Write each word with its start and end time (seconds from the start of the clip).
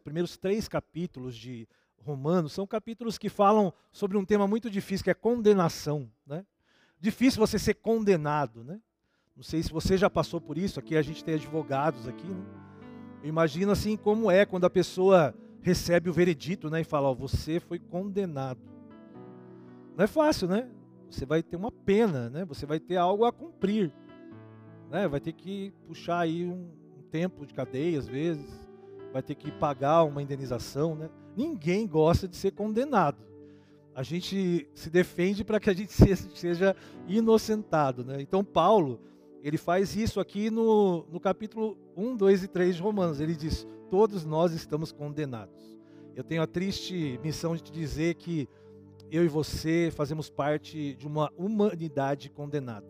primeiros 0.00 0.36
três 0.36 0.68
capítulos 0.68 1.36
de 1.36 1.68
Romanos 2.02 2.52
são 2.52 2.66
capítulos 2.66 3.18
que 3.18 3.28
falam 3.28 3.72
sobre 3.92 4.16
um 4.16 4.24
tema 4.24 4.46
muito 4.46 4.70
difícil, 4.70 5.04
que 5.04 5.10
é 5.10 5.14
condenação. 5.14 6.10
Né? 6.26 6.44
Difícil 6.98 7.38
você 7.38 7.58
ser 7.58 7.74
condenado. 7.74 8.64
Né? 8.64 8.80
Não 9.36 9.42
sei 9.42 9.62
se 9.62 9.70
você 9.70 9.96
já 9.96 10.08
passou 10.08 10.40
por 10.40 10.56
isso, 10.56 10.80
aqui 10.80 10.96
a 10.96 11.02
gente 11.02 11.22
tem 11.22 11.34
advogados 11.34 12.08
aqui. 12.08 12.26
Né? 12.26 12.44
Eu 13.22 13.28
imagino 13.28 13.72
assim 13.72 13.96
como 13.96 14.30
é 14.30 14.46
quando 14.46 14.64
a 14.64 14.70
pessoa 14.70 15.34
recebe 15.60 16.08
o 16.08 16.12
veredito 16.12 16.70
né, 16.70 16.80
e 16.80 16.84
fala, 16.84 17.14
você 17.14 17.60
foi 17.60 17.78
condenado. 17.78 18.60
Não 19.96 20.04
é 20.04 20.06
fácil, 20.06 20.48
né? 20.48 20.68
Você 21.10 21.26
vai 21.26 21.42
ter 21.42 21.56
uma 21.56 21.70
pena, 21.70 22.30
né? 22.30 22.44
Você 22.46 22.64
vai 22.64 22.80
ter 22.80 22.96
algo 22.96 23.24
a 23.24 23.32
cumprir. 23.32 23.92
Né? 24.88 25.06
Vai 25.06 25.20
ter 25.20 25.32
que 25.32 25.72
puxar 25.86 26.20
aí 26.20 26.46
um 26.46 26.70
tempo 27.10 27.44
de 27.44 27.52
cadeia, 27.52 27.98
às 27.98 28.08
vezes. 28.08 28.69
Vai 29.12 29.22
ter 29.22 29.34
que 29.34 29.50
pagar 29.50 30.04
uma 30.04 30.22
indenização, 30.22 30.94
né? 30.94 31.10
Ninguém 31.36 31.86
gosta 31.86 32.28
de 32.28 32.36
ser 32.36 32.52
condenado. 32.52 33.18
A 33.94 34.02
gente 34.02 34.68
se 34.74 34.88
defende 34.88 35.44
para 35.44 35.58
que 35.58 35.68
a 35.68 35.72
gente 35.72 35.92
seja 36.34 36.76
inocentado. 37.08 38.04
Né? 38.04 38.20
Então, 38.20 38.44
Paulo, 38.44 39.00
ele 39.42 39.58
faz 39.58 39.96
isso 39.96 40.20
aqui 40.20 40.50
no, 40.50 41.06
no 41.10 41.18
capítulo 41.18 41.76
1, 41.96 42.16
2 42.16 42.44
e 42.44 42.48
3 42.48 42.76
de 42.76 42.82
Romanos. 42.82 43.20
Ele 43.20 43.34
diz: 43.34 43.66
Todos 43.90 44.24
nós 44.24 44.52
estamos 44.52 44.92
condenados. 44.92 45.78
Eu 46.14 46.24
tenho 46.24 46.42
a 46.42 46.46
triste 46.46 47.18
missão 47.22 47.56
de 47.56 47.62
te 47.62 47.72
dizer 47.72 48.14
que 48.14 48.48
eu 49.10 49.24
e 49.24 49.28
você 49.28 49.90
fazemos 49.94 50.30
parte 50.30 50.94
de 50.94 51.06
uma 51.06 51.32
humanidade 51.36 52.30
condenada. 52.30 52.86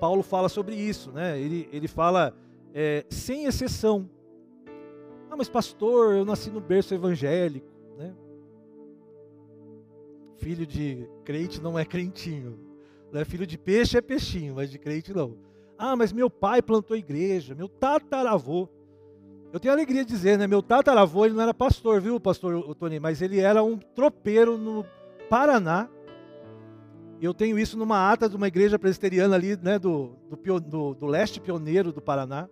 Paulo 0.00 0.22
fala 0.22 0.48
sobre 0.48 0.74
isso, 0.74 1.12
né? 1.12 1.38
Ele, 1.38 1.68
ele 1.72 1.88
fala 1.88 2.34
é, 2.74 3.04
sem 3.08 3.44
exceção. 3.44 4.08
Ah, 5.30 5.36
mas 5.36 5.48
pastor, 5.48 6.14
eu 6.14 6.24
nasci 6.24 6.50
no 6.50 6.60
berço 6.60 6.94
evangélico, 6.94 7.68
né? 7.96 8.14
Filho 10.36 10.66
de 10.66 11.08
crente 11.24 11.60
não 11.60 11.78
é 11.78 11.84
crentinho. 11.84 12.58
Né? 13.12 13.24
Filho 13.24 13.46
de 13.46 13.58
peixe 13.58 13.96
é 13.96 14.00
peixinho, 14.00 14.54
mas 14.54 14.70
de 14.70 14.78
crente 14.78 15.12
não. 15.12 15.36
Ah, 15.76 15.94
mas 15.94 16.12
meu 16.12 16.28
pai 16.28 16.60
plantou 16.62 16.96
igreja, 16.96 17.54
meu 17.54 17.68
tataravô. 17.68 18.68
Eu 19.52 19.58
tenho 19.58 19.72
alegria 19.72 20.04
de 20.04 20.10
dizer, 20.10 20.36
né? 20.36 20.46
Meu 20.46 20.62
tataravô, 20.62 21.24
ele 21.24 21.34
não 21.34 21.42
era 21.42 21.54
pastor, 21.54 22.00
viu, 22.00 22.20
pastor 22.20 22.74
Tony? 22.74 23.00
Mas 23.00 23.22
ele 23.22 23.40
era 23.40 23.62
um 23.62 23.78
tropeiro 23.78 24.58
no 24.58 24.84
Paraná. 25.30 25.88
Eu 27.20 27.32
tenho 27.32 27.58
isso 27.58 27.76
numa 27.76 28.12
ata 28.12 28.28
de 28.28 28.36
uma 28.36 28.46
igreja 28.46 28.78
presbiteriana 28.78 29.34
ali, 29.34 29.56
né? 29.56 29.78
Do, 29.78 30.16
do, 30.28 30.60
do, 30.60 30.94
do 30.94 31.06
leste 31.06 31.40
pioneiro 31.40 31.92
do 31.92 32.00
Paraná. 32.00 32.48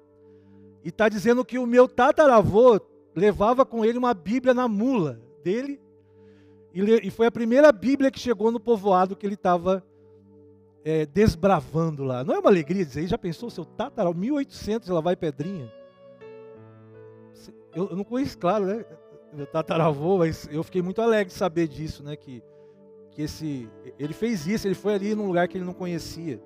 E 0.86 0.90
está 0.90 1.08
dizendo 1.08 1.44
que 1.44 1.58
o 1.58 1.66
meu 1.66 1.88
tataravô 1.88 2.80
levava 3.12 3.66
com 3.66 3.84
ele 3.84 3.98
uma 3.98 4.14
Bíblia 4.14 4.54
na 4.54 4.68
mula 4.68 5.20
dele. 5.42 5.80
E, 6.72 7.10
foi 7.10 7.26
a 7.26 7.30
primeira 7.32 7.72
Bíblia 7.72 8.08
que 8.08 8.20
chegou 8.20 8.52
no 8.52 8.60
povoado 8.60 9.16
que 9.16 9.26
ele 9.26 9.34
estava 9.34 9.84
é, 10.84 11.04
desbravando 11.04 12.04
lá. 12.04 12.22
Não 12.22 12.36
é 12.36 12.38
uma 12.38 12.48
alegria 12.48 12.84
dizer, 12.84 13.04
já 13.08 13.18
pensou 13.18 13.50
seu 13.50 13.64
tataravô, 13.64 14.16
1800 14.16 14.88
lá 14.90 15.00
vai 15.00 15.16
pedrinha? 15.16 15.72
Eu, 17.74 17.88
eu 17.90 17.96
não 17.96 18.04
conheço, 18.04 18.38
claro, 18.38 18.66
né? 18.66 18.84
Meu 19.32 19.46
tataravô, 19.48 20.18
mas 20.18 20.48
eu 20.52 20.62
fiquei 20.62 20.82
muito 20.82 21.02
alegre 21.02 21.32
de 21.32 21.36
saber 21.36 21.66
disso, 21.66 22.04
né? 22.04 22.14
Que, 22.14 22.40
que 23.10 23.22
esse, 23.22 23.68
ele 23.98 24.14
fez 24.14 24.46
isso, 24.46 24.68
ele 24.68 24.76
foi 24.76 24.94
ali 24.94 25.16
num 25.16 25.26
lugar 25.26 25.48
que 25.48 25.58
ele 25.58 25.64
não 25.64 25.74
conhecia. 25.74 26.40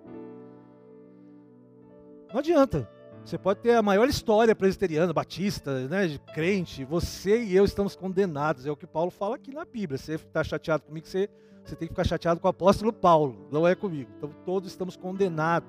Não 2.33 2.39
adianta. 2.39 2.89
Você 3.25 3.39
pode 3.39 3.61
ter 3.61 3.75
a 3.75 3.83
maior 3.83 4.09
história 4.09 4.55
presbiteriana, 4.57 5.13
batista, 5.13 5.87
né, 5.89 6.07
de 6.07 6.19
crente. 6.19 6.85
Você 6.85 7.43
e 7.43 7.55
eu 7.55 7.65
estamos 7.65 7.95
condenados. 7.95 8.67
É 8.67 8.71
o 8.71 8.77
que 8.77 8.87
Paulo 8.87 9.11
fala 9.11 9.37
aqui 9.37 9.53
na 9.53 9.65
Bíblia. 9.65 9.99
Você 9.99 10.15
está 10.15 10.43
chateado 10.43 10.85
comigo, 10.85 11.07
você, 11.07 11.29
você 11.65 11.77
tem 11.77 11.87
que 11.87 11.95
ficar 11.95 12.05
chateado 12.05 12.41
com 12.41 12.47
o 12.47 12.51
apóstolo 12.51 12.93
Paulo. 12.93 13.49
Não 13.53 13.67
é 13.67 13.75
comigo. 13.75 14.11
Então 14.17 14.31
todos 14.45 14.71
estamos 14.71 14.97
condenados. 14.97 15.69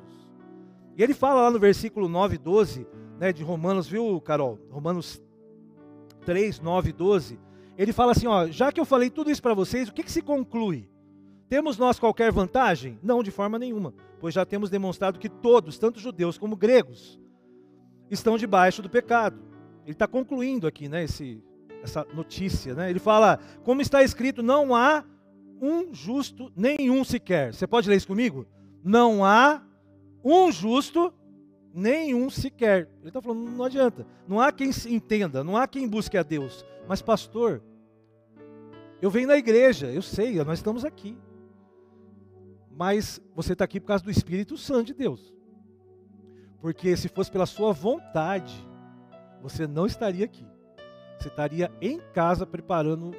E 0.98 1.04
ele 1.04 1.14
fala 1.14 1.44
lá 1.44 1.52
no 1.52 1.60
versículo 1.60 2.08
9 2.08 2.36
e 2.36 2.38
12, 2.38 2.88
né, 3.20 3.32
de 3.32 3.44
Romanos, 3.44 3.88
viu, 3.88 4.20
Carol? 4.22 4.60
Romanos 4.70 5.22
3, 6.26 6.60
9 6.60 6.90
e 6.90 6.94
12. 6.94 7.40
Ele 7.78 7.94
fala 7.94 8.12
assim: 8.14 8.28
ó, 8.28 8.48
já 8.48 8.72
que 8.72 8.80
eu 8.80 8.86
falei 8.86 9.10
tudo 9.10 9.30
isso 9.30 9.42
para 9.42 9.54
vocês, 9.54 9.90
o 9.90 9.94
que, 9.94 10.04
que 10.04 10.12
se 10.12 10.22
conclui? 10.22 10.90
Temos 11.48 11.78
nós 11.78 12.00
qualquer 12.00 12.32
vantagem? 12.32 12.98
Não, 13.04 13.22
de 13.22 13.30
forma 13.30 13.60
nenhuma, 13.60 13.94
pois 14.20 14.34
já 14.34 14.46
temos 14.46 14.70
demonstrado 14.70 15.20
que 15.20 15.28
todos, 15.28 15.78
tanto 15.78 16.00
judeus 16.00 16.38
como 16.38 16.56
gregos, 16.56 17.20
estão 18.12 18.38
debaixo 18.38 18.82
do 18.82 18.90
pecado. 18.90 19.40
Ele 19.84 19.94
está 19.94 20.08
concluindo 20.08 20.68
aqui, 20.68 20.88
né, 20.88 21.04
esse, 21.04 21.42
essa 21.82 22.06
notícia, 22.14 22.76
né? 22.76 22.90
Ele 22.90 23.00
fala, 23.00 23.40
como 23.64 23.82
está 23.82 24.04
escrito, 24.04 24.44
não 24.44 24.76
há 24.76 25.04
um 25.62 25.94
justo 25.94 26.52
nenhum 26.56 27.04
sequer. 27.04 27.54
Você 27.54 27.66
pode 27.66 27.90
ler 27.90 27.96
isso 27.96 28.08
comigo? 28.08 28.46
Não 28.84 29.24
há 29.24 29.64
um 30.24 30.52
justo 30.52 31.14
nenhum 31.74 32.30
sequer. 32.30 32.90
Ele 33.00 33.10
está 33.10 33.22
falando, 33.22 33.50
não 33.50 33.66
adianta. 33.66 34.06
Não 34.28 34.40
há 34.40 34.52
quem 34.52 34.72
entenda, 34.88 35.44
não 35.44 35.58
há 35.58 35.68
quem 35.68 35.88
busque 35.88 36.18
a 36.18 36.24
Deus. 36.24 36.66
Mas 36.88 37.02
pastor, 37.02 37.62
eu 39.02 39.10
venho 39.10 39.28
na 39.28 39.38
igreja, 39.38 39.88
eu 39.88 40.02
sei, 40.02 40.44
nós 40.44 40.60
estamos 40.60 40.84
aqui. 40.84 41.18
Mas 42.72 43.22
você 43.36 43.54
está 43.54 43.66
aqui 43.66 43.80
por 43.80 43.88
causa 43.88 44.04
do 44.04 44.12
Espírito 44.12 44.58
Santo 44.58 44.88
de 44.88 44.94
Deus. 44.94 45.34
Porque 46.62 46.96
se 46.96 47.10
fosse 47.10 47.32
pela 47.32 47.46
sua 47.46 47.74
vontade, 47.74 48.54
você 49.42 49.66
não 49.66 49.86
estaria 49.86 50.24
aqui. 50.24 50.46
Você 51.18 51.28
estaria 51.28 51.72
em 51.82 52.00
casa 52.14 52.46
preparando 52.46 53.12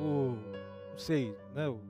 o, 0.00 0.36
não 0.90 0.98
sei, 0.98 1.34
né, 1.54 1.68
o 1.68 1.80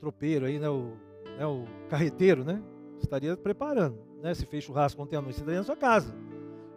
tropeiro 0.00 0.46
aí, 0.46 0.58
né, 0.58 0.68
o, 0.68 0.96
né, 1.38 1.46
o 1.46 1.64
carreteiro, 1.88 2.44
né? 2.44 2.62
Você 2.96 3.04
estaria 3.04 3.36
preparando, 3.36 3.98
né? 4.22 4.34
Se 4.34 4.44
fez 4.46 4.64
churrasco 4.64 5.00
ontem 5.00 5.16
à 5.16 5.22
noite, 5.22 5.36
você 5.36 5.40
estaria 5.40 5.60
na 5.60 5.64
sua 5.64 5.76
casa. 5.76 6.14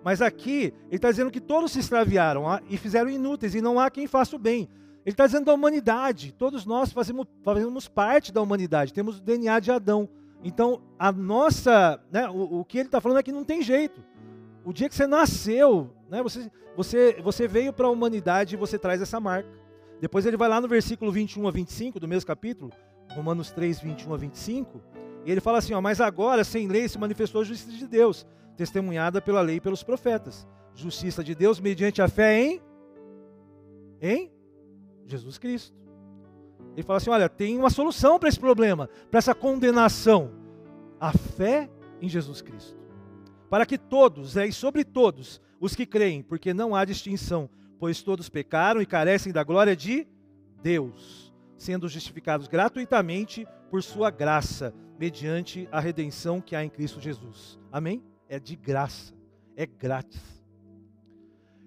Mas 0.04 0.22
aqui, 0.22 0.74
ele 0.88 0.96
está 0.96 1.10
dizendo 1.10 1.32
que 1.32 1.40
todos 1.40 1.72
se 1.72 1.80
extraviaram 1.80 2.44
e 2.70 2.78
fizeram 2.78 3.10
inúteis, 3.10 3.54
e 3.54 3.62
não 3.62 3.80
há 3.80 3.90
quem 3.90 4.08
faça 4.08 4.36
o 4.36 4.40
bem. 4.40 4.68
Ele 5.04 5.14
está 5.14 5.26
dizendo 5.26 5.46
da 5.46 5.54
humanidade, 5.54 6.32
todos 6.32 6.66
nós 6.66 6.92
fazemos, 6.92 7.28
fazemos 7.44 7.88
parte 7.88 8.32
da 8.32 8.42
humanidade, 8.42 8.94
temos 8.94 9.20
o 9.20 9.22
DNA 9.22 9.60
de 9.60 9.72
Adão. 9.72 10.10
Então, 10.44 10.82
a 10.98 11.12
nossa, 11.12 12.02
né, 12.12 12.28
o, 12.30 12.60
o 12.60 12.66
que 12.66 12.78
ele 12.80 12.88
está 12.88 13.00
falando 13.00 13.20
é 13.20 13.24
que 13.24 13.32
não 13.32 13.44
tem 13.44 13.62
jeito. 13.62 14.04
O 14.64 14.74
dia 14.74 14.90
que 14.90 14.96
você 14.96 15.08
nasceu, 15.08 15.94
né, 16.10 16.22
você, 16.22 16.52
você, 16.76 17.22
você 17.22 17.48
veio 17.48 17.74
para 17.74 17.88
a 17.88 17.90
humanidade 17.90 18.56
e 18.56 18.58
você 18.58 18.78
traz 18.78 19.02
essa 19.02 19.20
marca. 19.20 19.50
Depois 20.00 20.26
ele 20.26 20.38
vai 20.38 20.50
lá 20.50 20.60
no 20.60 20.68
versículo 20.68 21.12
21 21.12 21.48
a 21.48 21.52
25 21.52 22.00
do 22.00 22.08
mesmo 22.08 22.28
capítulo, 22.28 22.72
Romanos 23.12 23.52
3, 23.52 23.80
21 23.82 24.14
a 24.14 24.18
25, 24.18 24.82
e 25.26 25.32
ele 25.32 25.42
fala 25.42 25.60
assim: 25.60 25.74
ó, 25.74 25.82
Mas 25.82 26.02
agora, 26.02 26.44
sem 26.44 26.68
lei, 26.68 26.88
se 26.90 26.98
manifestou 26.98 27.42
a 27.42 27.44
justiça 27.44 27.78
de 27.78 27.88
Deus, 27.88 28.26
testemunhada 28.58 29.22
pela 29.22 29.42
lei 29.42 29.58
e 29.58 29.62
pelos 29.62 29.84
profetas. 29.84 30.48
Justiça 30.74 31.24
de 31.24 31.36
Deus 31.36 31.60
mediante 31.60 32.02
a 32.02 32.08
fé 32.08 32.40
em, 32.42 32.62
em 34.02 34.32
Jesus 35.06 35.38
Cristo. 35.38 35.81
Ele 36.74 36.84
fala 36.84 36.98
assim: 36.98 37.10
olha, 37.10 37.30
tem 37.30 37.58
uma 37.58 37.70
solução 37.70 38.20
para 38.20 38.30
esse 38.30 38.40
problema, 38.40 38.90
para 39.10 39.18
essa 39.18 39.36
condenação. 39.36 40.32
A 41.00 41.12
fé 41.12 41.70
em 42.00 42.08
Jesus 42.08 42.42
Cristo. 42.42 42.78
Para 43.50 43.66
que 43.66 43.78
todos, 43.78 44.38
é, 44.38 44.46
e 44.46 44.54
sobre 44.54 44.84
todos, 44.84 45.42
os 45.60 45.76
que 45.76 45.86
creem, 45.86 46.22
porque 46.22 46.54
não 46.54 46.76
há 46.76 46.86
distinção, 46.86 47.50
pois 47.80 48.02
todos 48.02 48.30
pecaram 48.30 48.82
e 48.82 48.86
carecem 48.86 49.34
da 49.34 49.44
glória 49.44 49.76
de 49.76 50.08
Deus, 50.62 51.34
sendo 51.58 51.90
justificados 51.90 52.48
gratuitamente 52.48 53.48
por 53.70 53.82
sua 53.82 54.10
graça, 54.12 54.74
mediante 55.00 55.68
a 55.72 55.80
redenção 55.80 56.40
que 56.40 56.56
há 56.56 56.64
em 56.64 56.70
Cristo 56.70 57.02
Jesus. 57.02 57.60
Amém? 57.72 58.04
É 58.30 58.40
de 58.40 58.56
graça, 58.56 59.14
é 59.56 59.66
grátis. 59.66 60.41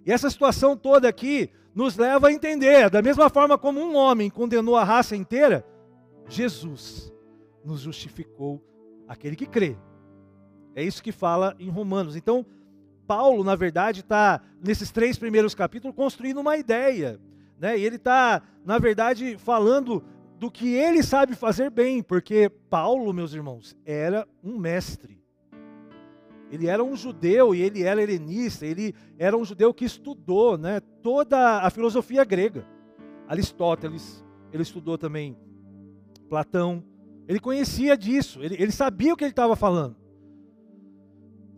E 0.04 0.12
essa 0.12 0.28
situação 0.28 0.76
toda 0.76 1.08
aqui 1.08 1.50
nos 1.74 1.96
leva 1.96 2.28
a 2.28 2.32
entender, 2.32 2.88
da 2.88 3.02
mesma 3.02 3.28
forma 3.28 3.58
como 3.58 3.80
um 3.80 3.96
homem 3.96 4.30
condenou 4.30 4.76
a 4.76 4.84
raça 4.84 5.16
inteira, 5.16 5.66
Jesus 6.28 7.12
nos 7.64 7.80
justificou 7.80 8.62
aquele 9.08 9.34
que 9.34 9.46
crê. 9.46 9.76
É 10.74 10.82
isso 10.82 11.02
que 11.02 11.12
fala 11.12 11.54
em 11.58 11.68
Romanos. 11.68 12.16
Então, 12.16 12.44
Paulo, 13.06 13.42
na 13.44 13.54
verdade, 13.54 14.00
está 14.00 14.40
nesses 14.62 14.90
três 14.90 15.18
primeiros 15.18 15.54
capítulos 15.54 15.96
construindo 15.96 16.40
uma 16.40 16.56
ideia. 16.56 17.20
Né? 17.58 17.78
E 17.78 17.84
ele 17.84 17.96
está, 17.96 18.42
na 18.64 18.78
verdade, 18.78 19.36
falando 19.38 20.04
do 20.38 20.50
que 20.50 20.74
ele 20.74 21.02
sabe 21.02 21.34
fazer 21.34 21.70
bem, 21.70 22.02
porque 22.02 22.50
Paulo, 22.68 23.12
meus 23.12 23.32
irmãos, 23.32 23.76
era 23.84 24.26
um 24.42 24.58
mestre. 24.58 25.23
Ele 26.50 26.66
era 26.66 26.82
um 26.82 26.96
judeu 26.96 27.54
e 27.54 27.60
ele 27.60 27.82
era 27.82 28.02
helenista, 28.02 28.66
ele 28.66 28.94
era 29.18 29.36
um 29.36 29.44
judeu 29.44 29.72
que 29.72 29.84
estudou 29.84 30.56
né, 30.58 30.80
toda 31.02 31.60
a 31.60 31.70
filosofia 31.70 32.24
grega. 32.24 32.66
Aristóteles, 33.26 34.24
ele 34.52 34.62
estudou 34.62 34.98
também 34.98 35.36
Platão, 36.28 36.84
ele 37.26 37.40
conhecia 37.40 37.96
disso, 37.96 38.42
ele, 38.42 38.56
ele 38.58 38.72
sabia 38.72 39.12
o 39.12 39.16
que 39.16 39.24
ele 39.24 39.30
estava 39.30 39.56
falando. 39.56 39.96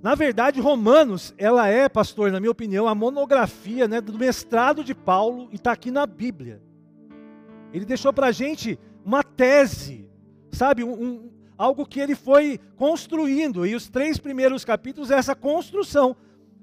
Na 0.03 0.15
verdade, 0.15 0.61
Romanos, 0.61 1.35
ela 1.37 1.67
é, 1.67 1.89
pastor, 1.89 2.31
na 2.31 2.39
minha 2.39 2.53
opinião, 2.53 2.87
a 2.87 2.95
monografia 2.95 3.89
né, 3.89 4.01
do 4.01 4.17
mestrado 4.17 4.85
de 4.85 4.95
Paulo 4.95 5.49
e 5.51 5.57
está 5.57 5.73
aqui 5.73 5.91
na 5.91 6.07
Bíblia. 6.07 6.63
Ele 7.73 7.85
deixou 7.85 8.13
para 8.13 8.29
a 8.29 8.33
gente 8.33 8.79
uma 9.05 9.25
tese, 9.25 10.09
sabe, 10.53 10.85
um, 10.85 11.31
algo 11.57 11.87
que 11.87 12.01
ele 12.01 12.15
foi 12.15 12.61
construindo. 12.77 13.67
E 13.67 13.75
os 13.75 13.89
três 13.89 14.19
primeiros 14.19 14.65
capítulos 14.65 15.11
é 15.11 15.15
essa 15.17 15.35
construção. 15.35 16.17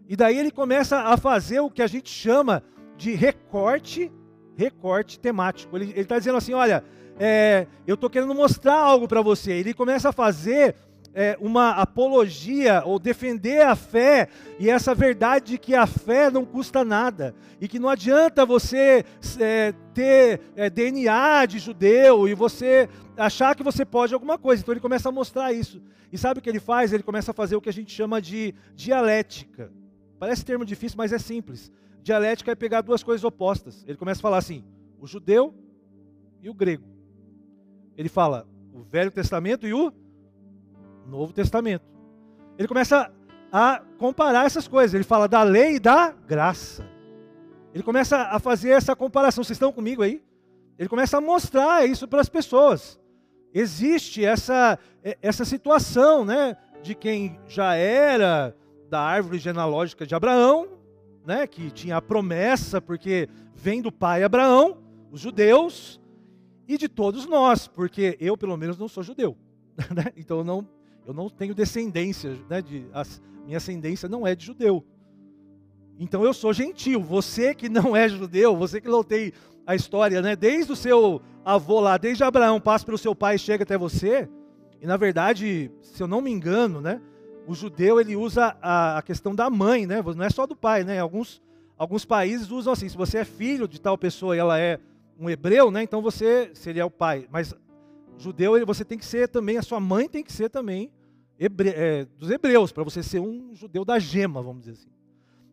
E 0.07 0.15
daí 0.15 0.37
ele 0.37 0.51
começa 0.51 0.99
a 0.99 1.17
fazer 1.17 1.59
o 1.59 1.69
que 1.69 1.81
a 1.81 1.87
gente 1.87 2.09
chama 2.09 2.63
de 2.97 3.13
recorte, 3.13 4.11
recorte 4.55 5.19
temático. 5.19 5.75
Ele 5.75 5.93
está 5.99 6.17
dizendo 6.17 6.37
assim, 6.37 6.53
olha, 6.53 6.83
é, 7.19 7.67
eu 7.87 7.95
estou 7.95 8.09
querendo 8.09 8.35
mostrar 8.35 8.77
algo 8.77 9.07
para 9.07 9.21
você. 9.21 9.53
Ele 9.53 9.73
começa 9.73 10.09
a 10.09 10.13
fazer 10.13 10.75
é, 11.13 11.37
uma 11.39 11.71
apologia 11.71 12.81
ou 12.85 12.97
defender 12.97 13.61
a 13.65 13.75
fé 13.75 14.27
e 14.59 14.69
essa 14.69 14.95
verdade 14.95 15.51
de 15.51 15.57
que 15.57 15.75
a 15.75 15.85
fé 15.85 16.29
não 16.29 16.45
custa 16.45 16.83
nada 16.83 17.35
e 17.61 17.67
que 17.67 17.79
não 17.79 17.89
adianta 17.89 18.45
você 18.45 19.05
é, 19.39 19.73
ter 19.93 20.41
é, 20.55 20.69
DNA 20.69 21.45
de 21.45 21.59
judeu 21.59 22.27
e 22.27 22.33
você 22.33 22.89
achar 23.15 23.55
que 23.55 23.63
você 23.63 23.85
pode 23.85 24.13
alguma 24.13 24.37
coisa. 24.37 24.61
Então 24.61 24.73
ele 24.73 24.81
começa 24.81 25.09
a 25.09 25.11
mostrar 25.11 25.53
isso. 25.53 25.81
E 26.11 26.17
sabe 26.17 26.39
o 26.39 26.43
que 26.43 26.49
ele 26.49 26.59
faz? 26.59 26.93
Ele 26.93 27.03
começa 27.03 27.31
a 27.31 27.33
fazer 27.33 27.55
o 27.55 27.61
que 27.61 27.69
a 27.69 27.73
gente 27.73 27.91
chama 27.91 28.21
de 28.21 28.53
dialética. 28.75 29.71
Parece 30.19 30.45
termo 30.45 30.65
difícil, 30.65 30.97
mas 30.97 31.13
é 31.13 31.19
simples. 31.19 31.71
Dialética 32.01 32.51
é 32.51 32.55
pegar 32.55 32.81
duas 32.81 33.03
coisas 33.03 33.23
opostas. 33.23 33.83
Ele 33.87 33.97
começa 33.97 34.19
a 34.19 34.21
falar 34.21 34.37
assim: 34.37 34.63
o 34.99 35.07
judeu 35.07 35.53
e 36.41 36.49
o 36.49 36.53
grego. 36.53 36.85
Ele 37.97 38.09
fala 38.09 38.47
o 38.73 38.81
Velho 38.83 39.11
Testamento 39.11 39.67
e 39.67 39.73
o 39.73 39.93
Novo 41.07 41.33
Testamento. 41.33 41.85
Ele 42.57 42.67
começa 42.67 43.11
a 43.51 43.81
comparar 43.97 44.45
essas 44.45 44.67
coisas. 44.67 44.93
Ele 44.93 45.03
fala 45.03 45.27
da 45.27 45.43
lei 45.43 45.75
e 45.75 45.79
da 45.79 46.11
graça. 46.11 46.85
Ele 47.73 47.83
começa 47.83 48.17
a 48.17 48.39
fazer 48.39 48.71
essa 48.71 48.95
comparação. 48.95 49.43
Vocês 49.43 49.55
estão 49.55 49.71
comigo 49.71 50.03
aí? 50.03 50.21
Ele 50.77 50.89
começa 50.89 51.17
a 51.17 51.21
mostrar 51.21 51.87
isso 51.87 52.07
para 52.07 52.21
as 52.21 52.29
pessoas. 52.29 52.99
Existe 53.53 54.25
essa, 54.25 54.79
essa 55.21 55.45
situação, 55.45 56.25
né, 56.25 56.57
de 56.81 56.95
quem 56.95 57.39
já 57.47 57.75
era 57.75 58.55
da 58.89 58.99
árvore 58.99 59.37
genealógica 59.37 60.05
de 60.05 60.15
Abraão, 60.15 60.67
né, 61.25 61.45
que 61.45 61.69
tinha 61.69 61.97
a 61.97 62.01
promessa, 62.01 62.81
porque 62.81 63.29
vem 63.55 63.81
do 63.81 63.91
pai 63.91 64.23
Abraão, 64.23 64.77
os 65.11 65.21
judeus, 65.21 66.01
e 66.67 66.77
de 66.77 66.89
todos 66.89 67.25
nós, 67.25 67.67
porque 67.67 68.17
eu, 68.19 68.35
pelo 68.35 68.57
menos, 68.57 68.77
não 68.77 68.87
sou 68.87 69.03
judeu. 69.03 69.37
Né? 69.95 70.05
Então 70.15 70.43
não, 70.43 70.67
eu 71.05 71.13
não 71.13 71.29
tenho 71.29 71.53
descendência, 71.53 72.37
né, 72.49 72.61
de, 72.61 72.85
a, 72.93 73.03
minha 73.45 73.57
ascendência 73.57 74.07
não 74.07 74.25
é 74.25 74.35
de 74.35 74.45
judeu. 74.45 74.83
Então 75.99 76.23
eu 76.23 76.33
sou 76.33 76.53
gentil. 76.53 77.01
Você 77.01 77.53
que 77.53 77.69
não 77.69 77.95
é 77.95 78.09
judeu, 78.09 78.55
você 78.55 78.81
que 78.81 78.87
não 78.87 79.03
tem 79.03 79.31
a 79.65 79.75
história, 79.75 80.21
né, 80.21 80.35
desde 80.35 80.71
o 80.71 80.75
seu 80.75 81.21
avô 81.45 81.79
lá, 81.79 81.97
desde 81.97 82.23
Abraão, 82.23 82.59
passa 82.59 82.85
pelo 82.85 82.97
seu 82.97 83.15
pai 83.15 83.37
chega 83.37 83.63
até 83.63 83.77
você. 83.77 84.29
E 84.81 84.87
na 84.87 84.97
verdade, 84.97 85.71
se 85.81 86.01
eu 86.01 86.07
não 86.07 86.21
me 86.21 86.31
engano, 86.31 86.81
né, 86.81 87.01
o 87.47 87.53
judeu 87.53 87.99
ele 87.99 88.15
usa 88.15 88.55
a, 88.61 88.97
a 88.97 89.01
questão 89.01 89.35
da 89.35 89.49
mãe, 89.49 89.85
né, 89.85 90.01
não 90.01 90.23
é 90.23 90.29
só 90.29 90.45
do 90.45 90.55
pai, 90.55 90.83
né? 90.83 90.99
Alguns, 90.99 91.41
alguns 91.77 92.05
países 92.05 92.51
usam 92.51 92.73
assim, 92.73 92.89
se 92.89 92.97
você 92.97 93.19
é 93.19 93.25
filho 93.25 93.67
de 93.67 93.79
tal 93.79 93.97
pessoa 93.97 94.35
e 94.35 94.39
ela 94.39 94.59
é 94.59 94.79
um 95.19 95.29
hebreu, 95.29 95.69
né, 95.69 95.83
então 95.83 96.01
você 96.01 96.51
seria 96.53 96.85
o 96.85 96.91
pai. 96.91 97.27
Mas 97.31 97.53
judeu, 98.17 98.65
você 98.65 98.85
tem 98.85 98.97
que 98.97 99.05
ser 99.05 99.27
também, 99.27 99.57
a 99.57 99.61
sua 99.61 99.79
mãe 99.79 100.07
tem 100.07 100.23
que 100.23 100.31
ser 100.31 100.49
também 100.49 100.91
hebre, 101.39 101.69
é, 101.69 102.05
dos 102.17 102.29
hebreus, 102.29 102.71
para 102.71 102.83
você 102.83 103.03
ser 103.03 103.19
um 103.19 103.55
judeu 103.55 103.83
da 103.83 103.99
gema, 103.99 104.41
vamos 104.41 104.61
dizer 104.63 104.73
assim. 104.73 104.89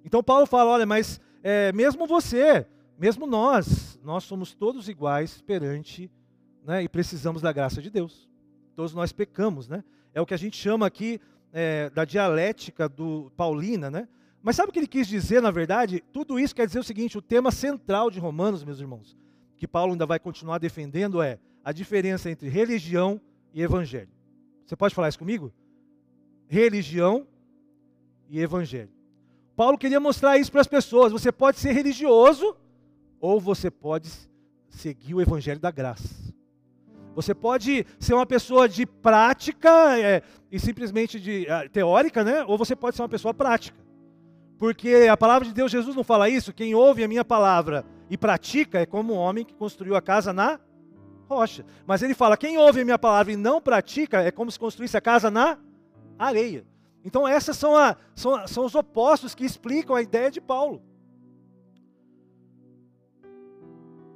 Então 0.05 0.23
Paulo 0.23 0.47
fala, 0.47 0.71
olha, 0.71 0.87
mas 0.87 1.21
é, 1.43 1.73
mesmo 1.73 2.07
você, 2.07 2.67
mesmo 2.99 3.27
nós, 3.27 3.99
nós 4.03 4.25
somos 4.25 4.55
todos 4.55 4.89
iguais 4.89 5.43
perante, 5.43 6.11
né, 6.65 6.83
e 6.83 6.89
precisamos 6.89 7.43
da 7.43 7.53
graça 7.53 7.81
de 7.81 7.91
Deus. 7.91 8.29
Todos 8.77 8.95
nós 8.95 9.13
pecamos, 9.13 9.69
né? 9.69 9.83
É 10.15 10.21
o 10.21 10.27
que 10.27 10.35
a 10.35 10.39
gente 10.39 10.57
chama 10.57 10.87
aqui 10.87 11.21
é, 11.53 11.91
da 11.91 12.05
dialética 12.05 12.89
do 12.89 13.31
Paulina, 13.37 13.91
né? 13.91 14.09
Mas 14.43 14.57
sabe 14.57 14.71
o 14.71 14.73
que 14.73 14.79
ele 14.79 14.87
quis 14.87 15.07
dizer, 15.07 15.43
na 15.43 15.51
verdade? 15.51 16.03
Tudo 16.13 16.39
isso 16.39 16.55
quer 16.55 16.67
dizer 16.67 16.79
o 16.79 16.85
seguinte: 16.85 17.19
o 17.19 17.23
tema 17.23 17.51
central 17.51 18.11
de 18.11 18.19
Romanos, 18.19 18.65
meus 18.65 18.81
irmãos, 18.81 19.17
que 19.57 19.69
Paulo 19.69 19.93
ainda 19.93 20.07
vai 20.07 20.19
continuar 20.19 20.59
defendendo 20.59 21.21
é 21.21 21.39
a 21.65 21.73
diferença 21.73 22.31
entre 22.31 22.49
religião 22.49 23.21
e 23.53 23.63
evangelho. 23.63 24.09
Você 24.65 24.77
pode 24.77 24.95
falar 24.95 25.09
isso 25.09 25.19
comigo? 25.19 25.53
Religião 26.49 27.27
e 28.29 28.41
evangelho. 28.41 28.91
Paulo 29.57 29.77
queria 29.77 30.01
mostrar 30.01 30.39
isso 30.39 30.51
para 30.51 30.61
as 30.61 30.67
pessoas. 30.67 31.13
Você 31.13 31.31
pode 31.31 31.59
ser 31.59 31.73
religioso 31.73 32.57
ou 33.21 33.41
você 33.41 33.71
pode 33.71 34.11
seguir 34.69 35.15
o 35.15 35.21
evangelho 35.21 35.61
da 35.61 35.71
graça. 35.71 36.09
Você 37.15 37.35
pode 37.35 37.85
ser 37.99 38.15
uma 38.15 38.25
pessoa 38.25 38.69
de 38.69 38.87
prática 38.87 39.99
é, 39.99 40.23
e 40.51 40.59
simplesmente 40.59 41.21
de 41.21 41.47
é, 41.47 41.69
teórica, 41.69 42.25
né? 42.25 42.45
Ou 42.45 42.57
você 42.57 42.75
pode 42.75 42.97
ser 42.97 43.03
uma 43.03 43.09
pessoa 43.09 43.35
prática. 43.35 43.77
Porque 44.57 45.09
a 45.11 45.17
palavra 45.17 45.47
de 45.47 45.53
Deus, 45.53 45.73
Jesus 45.73 45.97
não 45.97 46.05
fala 46.05 46.29
isso. 46.29 46.53
Quem 46.53 46.75
ouve 46.75 47.03
a 47.03 47.09
minha 47.09 47.25
palavra 47.25 47.85
e 48.09 48.17
pratica 48.17 48.79
é 48.79 48.87
como 48.87 49.15
um 49.15 49.17
homem 49.17 49.45
que 49.45 49.55
construiu 49.55 49.97
a 49.97 50.03
casa 50.03 50.33
na 50.33 50.61
rocha. 51.31 51.65
Mas 51.87 52.03
ele 52.03 52.15
fala: 52.15 52.37
quem 52.37 52.59
ouve 52.59 52.81
a 52.81 52.85
minha 52.85 52.99
palavra 52.99 53.33
e 53.33 53.37
não 53.37 53.61
pratica 53.61 54.21
é 54.21 54.33
como 54.33 54.51
se 54.51 54.59
construísse 54.59 54.97
a 54.97 55.01
casa 55.01 55.31
na 55.31 55.59
areia. 56.19 56.67
Então, 57.05 57.27
esses 57.27 57.57
são, 57.57 57.73
são, 58.15 58.47
são 58.47 58.65
os 58.65 58.75
opostos 58.75 59.35
que 59.35 59.45
explicam 59.45 59.95
a 59.95 60.03
ideia 60.03 60.31
de 60.31 60.41
Paulo. 60.41 60.83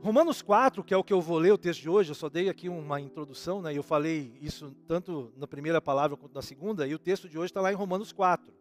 Romanos 0.02 0.42
4, 0.42 0.84
que 0.84 0.92
é 0.92 0.96
o 0.96 1.02
que 1.02 1.14
eu 1.14 1.20
vou 1.22 1.38
ler 1.38 1.52
o 1.52 1.56
texto 1.56 1.80
de 1.80 1.88
hoje, 1.88 2.10
eu 2.10 2.14
só 2.14 2.28
dei 2.28 2.50
aqui 2.50 2.68
uma 2.68 3.00
introdução, 3.00 3.62
né? 3.62 3.74
Eu 3.74 3.82
falei 3.82 4.36
isso 4.42 4.76
tanto 4.86 5.32
na 5.34 5.46
primeira 5.46 5.80
palavra 5.80 6.14
quanto 6.14 6.34
na 6.34 6.42
segunda, 6.42 6.86
e 6.86 6.94
o 6.94 6.98
texto 6.98 7.26
de 7.26 7.38
hoje 7.38 7.46
está 7.46 7.62
lá 7.62 7.72
em 7.72 7.74
Romanos 7.74 8.12
4. 8.12 8.52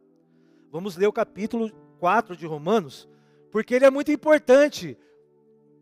Vamos 0.71 0.95
ler 0.95 1.07
o 1.07 1.11
capítulo 1.11 1.69
4 1.99 2.37
de 2.37 2.45
Romanos, 2.45 3.09
porque 3.51 3.75
ele 3.75 3.83
é 3.83 3.91
muito 3.91 4.09
importante 4.09 4.97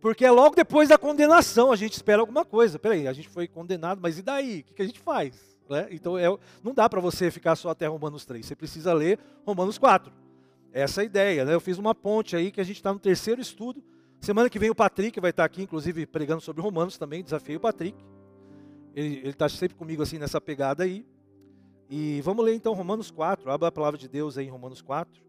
porque 0.01 0.25
é 0.25 0.31
logo 0.31 0.55
depois 0.55 0.89
da 0.89 0.97
condenação, 0.97 1.71
a 1.71 1.75
gente 1.75 1.93
espera 1.93 2.19
alguma 2.19 2.43
coisa. 2.43 2.79
Peraí, 2.79 3.07
a 3.07 3.13
gente 3.13 3.29
foi 3.29 3.47
condenado, 3.47 4.01
mas 4.01 4.17
e 4.17 4.23
daí? 4.23 4.65
O 4.67 4.73
que, 4.73 4.81
a 4.81 4.85
gente 4.85 4.99
faz? 4.99 5.39
Né? 5.69 5.87
Então 5.91 6.17
é, 6.17 6.25
não 6.63 6.73
dá 6.73 6.89
para 6.89 6.99
você 6.99 7.29
ficar 7.29 7.55
só 7.55 7.69
até 7.69 7.85
Romanos 7.85 8.25
3, 8.25 8.43
você 8.43 8.55
precisa 8.55 8.91
ler 8.93 9.19
Romanos 9.45 9.77
4. 9.77 10.11
Essa 10.73 11.01
é 11.01 11.03
a 11.03 11.05
ideia. 11.05 11.45
Né? 11.45 11.53
Eu 11.53 11.61
fiz 11.61 11.77
uma 11.77 11.93
ponte 11.93 12.35
aí 12.35 12.51
que 12.51 12.59
a 12.59 12.63
gente 12.63 12.77
está 12.77 12.91
no 12.91 12.99
terceiro 12.99 13.39
estudo. 13.39 13.83
Semana 14.19 14.49
que 14.49 14.57
vem 14.57 14.71
o 14.71 14.75
Patrick 14.75 15.19
vai 15.19 15.29
estar 15.29 15.43
tá 15.43 15.45
aqui, 15.45 15.61
inclusive, 15.61 16.05
pregando 16.07 16.41
sobre 16.41 16.61
Romanos 16.61 16.97
também, 16.97 17.23
desafio 17.23 17.57
o 17.57 17.61
Patrick. 17.61 17.97
Ele 18.95 19.29
está 19.29 19.47
sempre 19.47 19.77
comigo 19.77 20.01
assim 20.01 20.17
nessa 20.17 20.41
pegada 20.41 20.83
aí. 20.83 21.05
E 21.89 22.21
vamos 22.21 22.43
ler 22.43 22.55
então 22.55 22.73
Romanos 22.73 23.11
4, 23.11 23.51
abra 23.51 23.67
a 23.67 23.71
palavra 23.71 23.99
de 23.99 24.07
Deus 24.07 24.37
aí 24.37 24.47
em 24.47 24.49
Romanos 24.49 24.81
4. 24.81 25.21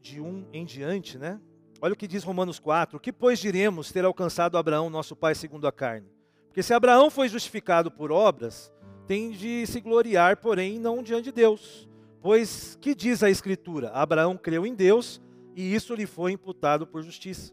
De 0.00 0.20
um 0.20 0.46
em 0.52 0.64
diante, 0.64 1.18
né? 1.18 1.38
Olha 1.82 1.94
o 1.94 1.96
que 1.96 2.06
diz 2.06 2.22
Romanos 2.22 2.58
4: 2.58 2.96
O 2.96 3.00
que, 3.00 3.12
pois, 3.12 3.38
diremos 3.38 3.90
ter 3.90 4.04
alcançado 4.04 4.58
Abraão, 4.58 4.90
nosso 4.90 5.16
pai, 5.16 5.34
segundo 5.34 5.66
a 5.66 5.72
carne? 5.72 6.08
Porque 6.46 6.62
se 6.62 6.74
Abraão 6.74 7.10
foi 7.10 7.28
justificado 7.28 7.90
por 7.90 8.12
obras, 8.12 8.72
tem 9.06 9.30
de 9.30 9.66
se 9.66 9.80
gloriar, 9.80 10.36
porém, 10.36 10.78
não 10.78 11.02
diante 11.02 11.24
de 11.24 11.32
Deus. 11.32 11.88
Pois 12.20 12.76
que 12.80 12.94
diz 12.94 13.22
a 13.22 13.30
Escritura? 13.30 13.90
Abraão 13.90 14.36
creu 14.36 14.66
em 14.66 14.74
Deus 14.74 15.22
e 15.56 15.74
isso 15.74 15.94
lhe 15.94 16.06
foi 16.06 16.32
imputado 16.32 16.86
por 16.86 17.02
justiça. 17.02 17.52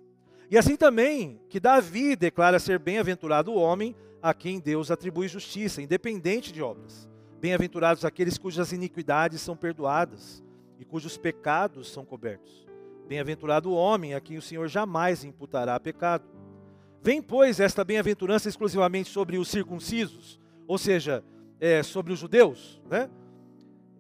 E 0.51 0.57
assim 0.57 0.75
também 0.75 1.41
que 1.49 1.59
Davi 1.59 2.15
declara 2.15 2.59
ser 2.59 2.79
bem-aventurado 2.79 3.51
o 3.51 3.55
homem 3.55 3.95
a 4.21 4.33
quem 4.33 4.59
Deus 4.59 4.91
atribui 4.91 5.27
justiça, 5.27 5.81
independente 5.81 6.51
de 6.51 6.61
obras. 6.61 7.07
Bem-aventurados 7.39 8.03
aqueles 8.03 8.37
cujas 8.37 8.71
iniquidades 8.73 9.41
são 9.41 9.55
perdoadas 9.55 10.43
e 10.79 10.83
cujos 10.83 11.17
pecados 11.17 11.89
são 11.89 12.03
cobertos. 12.03 12.66
Bem-aventurado 13.07 13.69
o 13.69 13.73
homem 13.73 14.13
a 14.13 14.19
quem 14.19 14.37
o 14.37 14.41
Senhor 14.41 14.67
jamais 14.67 15.23
imputará 15.23 15.79
pecado. 15.79 16.25
Vem, 17.01 17.21
pois, 17.21 17.59
esta 17.59 17.83
bem-aventurança 17.83 18.49
exclusivamente 18.49 19.09
sobre 19.09 19.37
os 19.37 19.47
circuncisos, 19.47 20.39
ou 20.67 20.77
seja, 20.77 21.23
é, 21.59 21.81
sobre 21.81 22.11
os 22.11 22.19
judeus, 22.19 22.81
né? 22.89 23.09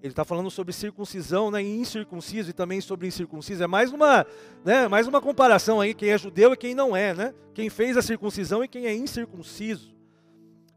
Ele 0.03 0.11
está 0.11 0.23
falando 0.23 0.51
sobre 0.51 0.73
circuncisão 0.73 1.49
né, 1.49 1.63
e 1.63 1.79
incircunciso 1.79 2.49
e 2.49 2.53
também 2.53 2.79
sobre 2.79 3.07
incircunciso. 3.07 3.63
É 3.63 3.67
mais 3.67 3.91
uma, 3.91 4.25
né, 4.63 4.87
mais 4.87 5.07
uma 5.07 5.19
comparação 5.19 5.81
aí, 5.81 5.93
quem 5.93 6.09
é 6.09 6.17
judeu 6.17 6.53
e 6.53 6.57
quem 6.57 6.75
não 6.75 6.95
é, 6.95 7.13
né? 7.13 7.33
Quem 7.53 7.69
fez 7.69 7.97
a 7.97 8.01
circuncisão 8.01 8.63
e 8.63 8.67
quem 8.67 8.85
é 8.85 8.93
incircunciso. 8.93 9.96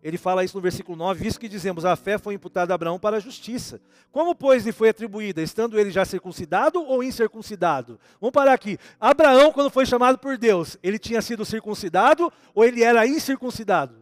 Ele 0.03 0.17
fala 0.17 0.43
isso 0.43 0.57
no 0.57 0.63
versículo 0.63 0.97
9, 0.97 1.23
visto 1.23 1.39
que 1.39 1.49
dizemos, 1.49 1.85
a 1.85 1.95
fé 1.95 2.17
foi 2.17 2.35
imputada 2.35 2.73
a 2.73 2.77
Abraão 2.77 2.99
para 2.99 3.19
a 3.19 3.21
justiça. 3.21 3.81
Como, 4.11 4.35
pois, 4.35 4.65
lhe 4.65 4.73
foi 4.73 4.89
atribuída, 4.89 5.43
estando 5.43 5.79
ele 5.79 5.91
já 5.91 6.05
circuncidado 6.05 6.83
ou 6.83 7.03
incircuncidado? 7.03 8.01
Vamos 8.21 8.33
parar 8.33 8.55
aqui. 8.55 8.79
Abraão, 8.99 9.53
quando 9.53 9.71
foi 9.71 9.85
chamado 9.85 10.19
por 10.19 10.39
Deus, 10.39 10.79
ele 10.83 10.99
tinha 10.99 11.21
sido 11.21 11.45
circuncidado 11.45 12.33
ou 12.55 12.65
ele 12.65 12.83
era 12.83 13.07
incircuncidado? 13.07 13.95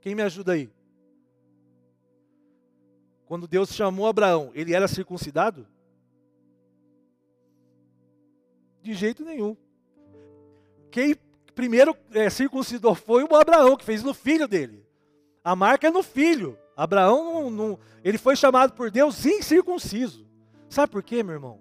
Quem 0.00 0.14
me 0.14 0.22
ajuda 0.22 0.52
aí? 0.52 0.70
quando 3.26 3.48
Deus 3.48 3.74
chamou 3.74 4.06
Abraão, 4.06 4.50
ele 4.54 4.72
era 4.72 4.86
circuncidado? 4.86 5.66
De 8.82 8.94
jeito 8.94 9.24
nenhum. 9.24 9.56
Quem 10.90 11.16
primeiro 11.54 11.96
é, 12.12 12.30
circuncidou 12.30 12.94
foi 12.94 13.24
o 13.24 13.34
Abraão, 13.34 13.76
que 13.76 13.84
fez 13.84 14.02
no 14.02 14.14
filho 14.14 14.46
dele. 14.46 14.85
A 15.46 15.54
marca 15.54 15.86
é 15.86 15.90
no 15.92 16.02
filho. 16.02 16.58
Abraão, 16.76 17.32
não, 17.32 17.50
não, 17.50 17.78
ele 18.02 18.18
foi 18.18 18.34
chamado 18.34 18.72
por 18.72 18.90
Deus 18.90 19.24
incircunciso. 19.24 20.26
Sabe 20.68 20.90
por 20.90 21.04
quê, 21.04 21.22
meu 21.22 21.34
irmão? 21.34 21.60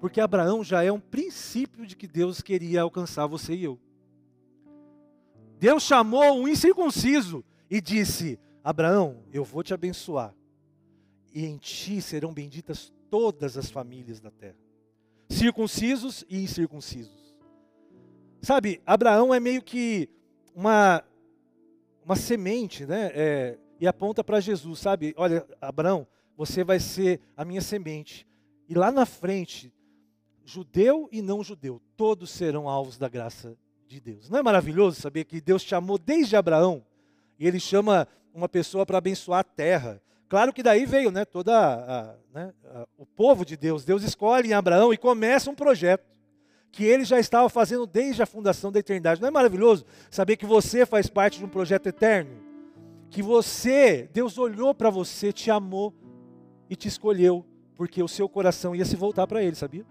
Porque 0.00 0.20
Abraão 0.20 0.64
já 0.64 0.82
é 0.82 0.90
um 0.90 0.98
princípio 0.98 1.86
de 1.86 1.94
que 1.94 2.08
Deus 2.08 2.42
queria 2.42 2.82
alcançar 2.82 3.28
você 3.28 3.54
e 3.54 3.62
eu. 3.62 3.78
Deus 5.60 5.84
chamou 5.84 6.40
um 6.40 6.48
incircunciso 6.48 7.44
e 7.70 7.80
disse: 7.80 8.36
Abraão, 8.64 9.22
eu 9.32 9.44
vou 9.44 9.62
te 9.62 9.72
abençoar, 9.72 10.34
e 11.32 11.46
em 11.46 11.56
ti 11.56 12.02
serão 12.02 12.34
benditas 12.34 12.92
todas 13.08 13.56
as 13.56 13.70
famílias 13.70 14.18
da 14.18 14.32
terra, 14.32 14.58
circuncisos 15.28 16.24
e 16.28 16.42
incircuncisos. 16.42 17.36
Sabe, 18.42 18.82
Abraão 18.84 19.32
é 19.32 19.38
meio 19.38 19.62
que 19.62 20.08
uma, 20.52 21.04
uma 22.10 22.16
semente, 22.16 22.84
né? 22.86 23.12
É, 23.14 23.58
e 23.78 23.86
aponta 23.86 24.24
para 24.24 24.40
Jesus, 24.40 24.80
sabe? 24.80 25.14
Olha, 25.16 25.46
Abraão, 25.60 26.04
você 26.36 26.64
vai 26.64 26.80
ser 26.80 27.20
a 27.36 27.44
minha 27.44 27.60
semente. 27.60 28.26
E 28.68 28.74
lá 28.74 28.90
na 28.90 29.06
frente, 29.06 29.72
judeu 30.44 31.08
e 31.12 31.22
não 31.22 31.44
judeu, 31.44 31.80
todos 31.96 32.30
serão 32.30 32.68
alvos 32.68 32.98
da 32.98 33.08
graça 33.08 33.56
de 33.86 34.00
Deus. 34.00 34.28
Não 34.28 34.40
é 34.40 34.42
maravilhoso 34.42 35.00
saber 35.00 35.24
que 35.24 35.40
Deus 35.40 35.62
chamou 35.62 35.98
desde 35.98 36.34
Abraão 36.34 36.84
e 37.38 37.46
ele 37.46 37.60
chama 37.60 38.08
uma 38.34 38.48
pessoa 38.48 38.84
para 38.84 38.98
abençoar 38.98 39.38
a 39.38 39.44
terra? 39.44 40.02
Claro 40.28 40.52
que 40.52 40.64
daí 40.64 40.86
veio 40.86 41.12
né, 41.12 41.24
toda 41.24 41.56
a, 41.56 42.16
né, 42.34 42.52
a, 42.64 42.88
o 42.98 43.06
povo 43.06 43.44
de 43.44 43.56
Deus. 43.56 43.84
Deus 43.84 44.02
escolhe 44.02 44.48
em 44.48 44.52
Abraão 44.52 44.92
e 44.92 44.98
começa 44.98 45.48
um 45.48 45.54
projeto 45.54 46.04
que 46.72 46.84
ele 46.84 47.04
já 47.04 47.18
estava 47.18 47.48
fazendo 47.48 47.86
desde 47.86 48.22
a 48.22 48.26
fundação 48.26 48.70
da 48.70 48.78
eternidade. 48.78 49.20
Não 49.20 49.28
é 49.28 49.30
maravilhoso 49.30 49.84
saber 50.10 50.36
que 50.36 50.46
você 50.46 50.86
faz 50.86 51.08
parte 51.08 51.38
de 51.38 51.44
um 51.44 51.48
projeto 51.48 51.86
eterno? 51.86 52.30
Que 53.10 53.22
você, 53.22 54.08
Deus 54.12 54.38
olhou 54.38 54.72
para 54.74 54.88
você, 54.88 55.32
te 55.32 55.50
amou 55.50 55.92
e 56.68 56.76
te 56.76 56.86
escolheu, 56.86 57.44
porque 57.74 58.02
o 58.02 58.08
seu 58.08 58.28
coração 58.28 58.74
ia 58.74 58.84
se 58.84 58.94
voltar 58.94 59.26
para 59.26 59.42
Ele, 59.42 59.56
sabia? 59.56 59.84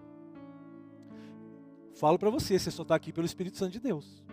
Falo 1.94 2.18
para 2.18 2.30
você, 2.30 2.58
você 2.58 2.70
só 2.70 2.82
está 2.82 2.94
aqui 2.94 3.12
pelo 3.12 3.26
Espírito 3.26 3.58
Santo 3.58 3.72
de 3.72 3.80
Deus. 3.80 4.24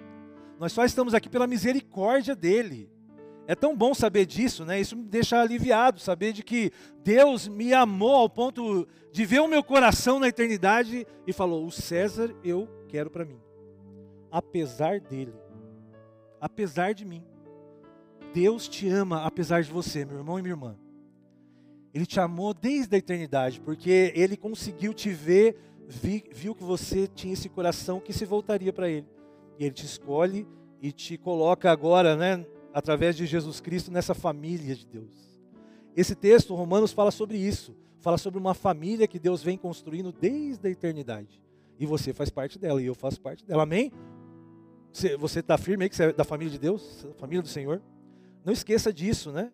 Nós 0.58 0.72
só 0.72 0.86
estamos 0.86 1.14
aqui 1.14 1.28
pela 1.28 1.46
misericórdia 1.46 2.34
dele. 2.34 2.90
É 3.48 3.56
tão 3.56 3.76
bom 3.76 3.94
saber 3.94 4.26
disso, 4.26 4.66
né? 4.66 4.78
Isso 4.78 4.98
me 4.98 5.06
deixa 5.06 5.40
aliviado, 5.40 6.02
saber 6.02 6.34
de 6.34 6.44
que 6.44 6.70
Deus 7.02 7.48
me 7.48 7.74
amou 7.74 8.14
ao 8.14 8.30
ponto 8.30 8.86
de 9.10 9.26
ver 9.26 9.40
o 9.40 9.48
meu 9.48 9.64
coração 9.64 10.20
na 10.20 10.28
eternidade 10.28 11.08
e 11.26 11.32
falou: 11.32 11.66
"O 11.66 11.72
César 11.72 12.36
eu 12.44 12.68
quero 12.90 13.10
para 13.10 13.24
mim". 13.24 13.40
Apesar 14.30 15.00
dele. 15.00 15.34
Apesar 16.42 16.94
de 16.94 17.06
mim. 17.06 17.24
Deus 18.34 18.68
te 18.68 18.90
ama 18.90 19.24
apesar 19.24 19.64
de 19.64 19.72
você, 19.72 20.04
meu 20.04 20.18
irmão 20.18 20.38
e 20.38 20.42
minha 20.42 20.54
irmã. 20.54 20.78
Ele 21.94 22.06
te 22.06 22.20
amou 22.20 22.54
desde 22.54 22.94
a 22.96 23.00
eternidade, 23.00 23.62
porque 23.62 24.12
ele 24.14 24.36
conseguiu 24.36 24.94
te 24.94 25.10
ver, 25.10 25.56
viu 26.34 26.54
que 26.54 26.64
você 26.64 27.08
tinha 27.08 27.34
esse 27.34 27.48
coração 27.48 28.02
que 28.02 28.12
se 28.12 28.26
voltaria 28.26 28.74
para 28.74 28.90
ele. 28.90 29.08
E 29.58 29.64
ele 29.64 29.74
te 29.74 29.86
escolhe 29.86 30.46
e 30.82 30.92
te 30.92 31.18
coloca 31.18 31.72
agora, 31.72 32.16
né, 32.16 32.46
através 32.74 33.16
de 33.16 33.26
Jesus 33.26 33.60
Cristo 33.60 33.92
nessa 33.92 34.14
família 34.14 34.76
de 34.76 34.86
Deus. 34.86 35.42
Esse 35.96 36.16
texto, 36.16 36.54
Romanos, 36.54 36.92
fala 36.92 37.12
sobre 37.12 37.38
isso. 37.38 37.76
Fala 38.00 38.18
sobre 38.18 38.40
uma 38.40 38.54
família 38.54 39.08
que 39.08 39.18
Deus 39.20 39.42
vem 39.42 39.58
construindo 39.58 40.12
desde 40.12 40.68
a 40.68 40.72
eternidade. 40.72 41.42
E 41.80 41.86
você 41.86 42.14
faz 42.14 42.30
parte 42.30 42.58
dela, 42.60 42.82
e 42.82 42.86
eu 42.86 42.96
faço 42.96 43.20
parte 43.20 43.46
dela. 43.46 43.64
Amém? 43.64 43.92
Você 45.20 45.40
está 45.40 45.58
firme 45.58 45.84
aí 45.84 45.90
que 45.90 45.96
você 45.96 46.04
é 46.06 46.14
da 46.14 46.24
família 46.24 46.52
de 46.52 46.58
Deus, 46.58 47.06
família 47.18 47.42
do 47.42 47.48
Senhor? 47.48 47.82
Não 48.46 48.54
esqueça 48.54 48.94
disso, 48.94 49.32
né? 49.32 49.52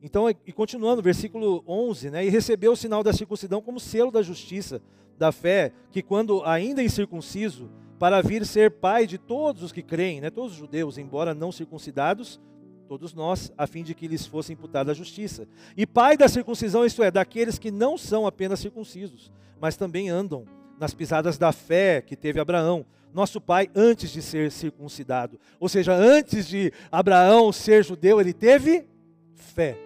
Então, 0.00 0.30
e 0.30 0.52
continuando, 0.52 1.02
versículo 1.02 1.64
11, 1.66 2.10
né? 2.10 2.24
E 2.24 2.28
recebeu 2.28 2.72
o 2.72 2.76
sinal 2.76 3.02
da 3.02 3.12
circuncisão 3.12 3.60
como 3.60 3.80
selo 3.80 4.10
da 4.10 4.22
justiça, 4.22 4.80
da 5.18 5.32
fé, 5.32 5.72
que 5.90 6.02
quando 6.02 6.44
ainda 6.44 6.82
incircunciso, 6.82 7.70
para 7.98 8.22
vir 8.22 8.46
ser 8.46 8.70
pai 8.70 9.06
de 9.06 9.18
todos 9.18 9.62
os 9.62 9.72
que 9.72 9.82
creem, 9.82 10.20
né? 10.20 10.30
Todos 10.30 10.52
os 10.52 10.58
judeus, 10.58 10.98
embora 10.98 11.34
não 11.34 11.50
circuncidados, 11.50 12.40
todos 12.86 13.12
nós, 13.12 13.52
a 13.58 13.66
fim 13.66 13.82
de 13.82 13.94
que 13.94 14.08
lhes 14.08 14.24
fosse 14.24 14.52
imputada 14.52 14.92
a 14.92 14.94
justiça. 14.94 15.46
E 15.76 15.86
pai 15.86 16.16
da 16.16 16.28
circuncisão, 16.28 16.86
isto 16.86 17.02
é, 17.02 17.10
daqueles 17.10 17.58
que 17.58 17.70
não 17.70 17.98
são 17.98 18.26
apenas 18.26 18.60
circuncisos, 18.60 19.32
mas 19.60 19.76
também 19.76 20.08
andam 20.08 20.44
nas 20.78 20.94
pisadas 20.94 21.36
da 21.36 21.52
fé 21.52 22.00
que 22.00 22.16
teve 22.16 22.40
Abraão, 22.40 22.86
nosso 23.12 23.40
pai, 23.40 23.68
antes 23.74 24.10
de 24.10 24.22
ser 24.22 24.50
circuncidado. 24.52 25.38
Ou 25.58 25.68
seja, 25.68 25.92
antes 25.92 26.46
de 26.46 26.72
Abraão 26.90 27.52
ser 27.52 27.84
judeu, 27.84 28.20
ele 28.20 28.32
teve 28.32 28.86
fé. 29.34 29.76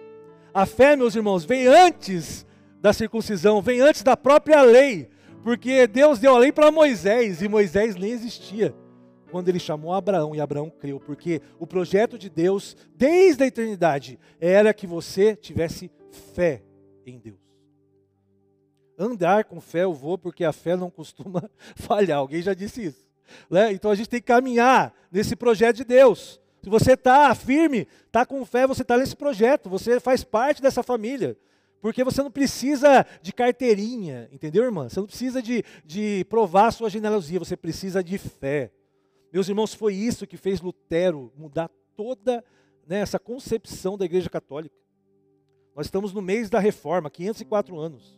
A 0.53 0.65
fé, 0.65 0.95
meus 0.95 1.15
irmãos, 1.15 1.43
vem 1.43 1.67
antes 1.67 2.45
da 2.79 2.93
circuncisão, 2.93 3.61
vem 3.61 3.81
antes 3.81 4.03
da 4.03 4.15
própria 4.15 4.61
lei, 4.61 5.09
porque 5.43 5.87
Deus 5.87 6.19
deu 6.19 6.35
a 6.35 6.39
lei 6.39 6.51
para 6.51 6.71
Moisés 6.71 7.41
e 7.41 7.47
Moisés 7.47 7.95
nem 7.95 8.11
existia 8.11 8.73
quando 9.33 9.49
ele 9.49 9.57
chamou 9.57 9.91
Abraão 9.91 10.35
e 10.35 10.39
Abraão 10.39 10.69
creu, 10.69 10.99
porque 10.99 11.41
o 11.57 11.65
projeto 11.65 12.19
de 12.19 12.29
Deus, 12.29 12.77
desde 12.95 13.43
a 13.43 13.47
eternidade, 13.47 14.19
era 14.39 14.71
que 14.75 14.85
você 14.85 15.35
tivesse 15.35 15.91
fé 16.35 16.61
em 17.03 17.17
Deus. 17.17 17.39
Andar 18.95 19.45
com 19.45 19.59
fé 19.59 19.85
eu 19.85 19.93
vou, 19.93 20.19
porque 20.19 20.45
a 20.45 20.53
fé 20.53 20.75
não 20.75 20.91
costuma 20.91 21.49
falhar. 21.75 22.19
Alguém 22.19 22.43
já 22.43 22.53
disse 22.53 22.85
isso. 22.85 23.09
Né? 23.49 23.73
Então 23.73 23.89
a 23.89 23.95
gente 23.95 24.07
tem 24.07 24.19
que 24.19 24.27
caminhar 24.27 24.93
nesse 25.11 25.35
projeto 25.35 25.77
de 25.77 25.83
Deus. 25.83 26.39
Se 26.61 26.69
você 26.69 26.93
está 26.93 27.33
firme, 27.33 27.87
está 28.05 28.27
com 28.27 28.45
fé, 28.45 28.67
você 28.67 28.83
está 28.83 28.99
nesse 28.99 29.15
projeto, 29.15 29.67
você 29.67 29.99
faz 29.99 30.23
parte 30.23 30.61
dessa 30.61 30.83
família. 30.83 31.35
Porque 31.83 32.01
você 32.01 32.23
não 32.23 32.31
precisa 32.31 33.05
de 33.21 33.33
carteirinha, 33.33 34.29
entendeu, 34.31 34.63
irmã? 34.63 34.87
Você 34.87 35.01
não 35.01 35.05
precisa 35.05 35.41
de, 35.41 35.65
de 35.83 36.25
provar 36.29 36.71
sua 36.71 36.89
genealogia, 36.89 37.37
você 37.37 37.57
precisa 37.57 38.01
de 38.01 38.17
fé. 38.17 38.71
Meus 39.33 39.49
irmãos, 39.49 39.73
foi 39.73 39.93
isso 39.93 40.25
que 40.25 40.37
fez 40.37 40.61
Lutero 40.61 41.29
mudar 41.35 41.69
toda 41.93 42.41
né, 42.87 43.01
essa 43.01 43.19
concepção 43.19 43.97
da 43.97 44.05
Igreja 44.05 44.29
Católica. 44.29 44.73
Nós 45.75 45.87
estamos 45.87 46.13
no 46.13 46.21
mês 46.21 46.49
da 46.49 46.57
reforma, 46.57 47.09
504 47.09 47.77
anos. 47.77 48.17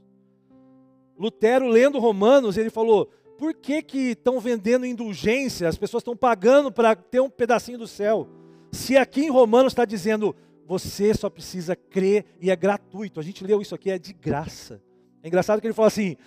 Lutero, 1.18 1.68
lendo 1.68 1.98
Romanos, 1.98 2.58
ele 2.58 2.70
falou: 2.70 3.10
por 3.36 3.52
que 3.52 3.84
estão 3.98 4.40
vendendo 4.40 4.86
indulgência? 4.86 5.68
As 5.68 5.76
pessoas 5.76 6.02
estão 6.02 6.16
pagando 6.16 6.72
para 6.72 6.96
ter 6.96 7.20
um 7.20 7.32
pedacinho 7.32 7.80
do 7.80 7.88
céu. 7.88 8.30
Se 8.72 8.96
aqui 8.96 9.22
em 9.22 9.32
Romanos 9.32 9.74
está 9.74 9.86
dizendo, 9.86 10.36
você 10.66 11.14
só 11.14 11.30
precisa 11.30 11.76
crer 11.76 12.26
e 12.42 12.50
é 12.50 12.56
gratuito. 12.56 13.20
A 13.20 13.24
gente 13.24 13.44
leu 13.44 13.62
isso 13.62 13.76
aqui, 13.76 13.90
é 13.90 14.00
de 14.00 14.14
graça. 14.14 14.82
É 15.22 15.28
engraçado 15.28 15.62
que 15.62 15.68
ele 15.68 15.74
fala 15.74 15.88
assim, 15.88 16.18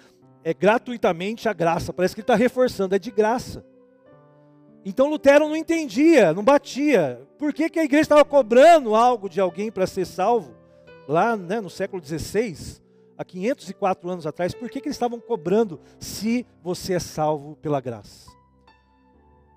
é 0.45 0.55
gratuitamente 0.55 1.49
a 1.49 1.53
graça. 1.53 1.93
Parece 1.93 2.15
que 2.15 2.21
ele 2.21 2.25
está 2.25 2.35
reforçando, 2.35 2.95
é 2.95 2.99
de 2.99 3.11
graça. 3.11 3.65
Então 4.85 5.11
Lutero 5.11 5.49
não 5.49 5.57
entendia, 5.57 6.33
não 6.33 6.45
batia. 6.45 7.21
Por 7.37 7.53
que, 7.53 7.69
que 7.69 7.79
a 7.79 7.85
igreja 7.85 8.03
estava 8.03 8.25
cobrando 8.25 8.95
algo 8.95 9.29
de 9.29 9.41
alguém 9.41 9.71
para 9.71 9.87
ser 9.87 10.07
salvo? 10.07 10.55
Lá 11.07 11.37
né, 11.37 11.61
no 11.61 11.71
século 11.71 12.03
XVI, 12.05 12.81
há 13.17 13.25
504 13.25 14.09
anos 14.09 14.27
atrás, 14.27 14.55
por 14.55 14.71
que, 14.71 14.81
que 14.81 14.89
eles 14.89 14.97
estavam 14.97 15.19
cobrando 15.21 15.81
se 15.99 16.47
você 16.63 16.95
é 16.95 16.99
salvo 16.99 17.57
pela 17.57 17.81
graça? 17.81 18.31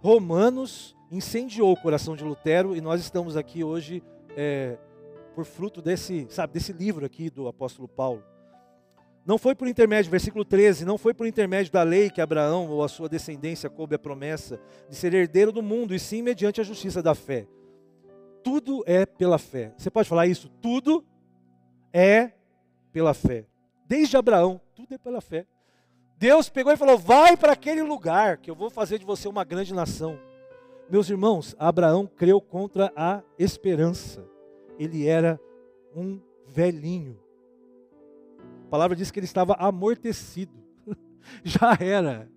Romanos 0.01 0.95
incendiou 1.11 1.71
o 1.71 1.77
coração 1.79 2.15
de 2.15 2.23
Lutero 2.23 2.75
e 2.75 2.81
nós 2.81 3.01
estamos 3.01 3.37
aqui 3.37 3.63
hoje 3.63 4.01
é, 4.35 4.77
por 5.35 5.45
fruto 5.45 5.81
desse, 5.81 6.27
sabe, 6.29 6.53
desse 6.53 6.73
livro 6.73 7.05
aqui 7.05 7.29
do 7.29 7.47
apóstolo 7.47 7.87
Paulo. 7.87 8.23
Não 9.25 9.37
foi 9.37 9.53
por 9.53 9.67
intermédio, 9.67 10.09
versículo 10.09 10.43
13, 10.43 10.83
não 10.83 10.97
foi 10.97 11.13
por 11.13 11.27
intermédio 11.27 11.71
da 11.71 11.83
lei 11.83 12.09
que 12.09 12.21
Abraão 12.21 12.67
ou 12.69 12.83
a 12.83 12.87
sua 12.87 13.07
descendência 13.07 13.69
coube 13.69 13.95
a 13.95 13.99
promessa 13.99 14.59
de 14.89 14.95
ser 14.95 15.13
herdeiro 15.13 15.51
do 15.51 15.61
mundo, 15.61 15.93
e 15.93 15.99
sim 15.99 16.21
mediante 16.21 16.59
a 16.59 16.63
justiça 16.63 17.03
da 17.03 17.13
fé. 17.13 17.47
Tudo 18.43 18.83
é 18.87 19.05
pela 19.05 19.37
fé. 19.37 19.73
Você 19.77 19.91
pode 19.91 20.09
falar 20.09 20.25
isso? 20.25 20.49
Tudo 20.61 21.05
é 21.93 22.31
pela 22.91 23.13
fé. 23.13 23.45
Desde 23.87 24.17
Abraão, 24.17 24.59
tudo 24.73 24.95
é 24.95 24.97
pela 24.97 25.21
fé. 25.21 25.45
Deus 26.17 26.49
pegou 26.49 26.73
e 26.73 26.77
falou: 26.77 26.97
Vai 26.97 27.37
para 27.37 27.53
aquele 27.53 27.83
lugar, 27.83 28.37
que 28.37 28.49
eu 28.49 28.55
vou 28.55 28.69
fazer 28.69 28.97
de 28.97 29.05
você 29.05 29.27
uma 29.27 29.43
grande 29.43 29.73
nação. 29.73 30.19
Meus 30.91 31.09
irmãos, 31.09 31.55
Abraão 31.57 32.05
creu 32.05 32.41
contra 32.41 32.91
a 32.95 33.23
esperança. 33.39 34.23
Ele 34.77 35.07
era 35.07 35.39
um 35.95 36.19
velhinho 36.47 37.17
palavra 38.71 38.95
diz 38.95 39.11
que 39.11 39.19
ele 39.19 39.25
estava 39.25 39.53
amortecido. 39.55 40.53
Já 41.43 41.77
era. 41.77 42.29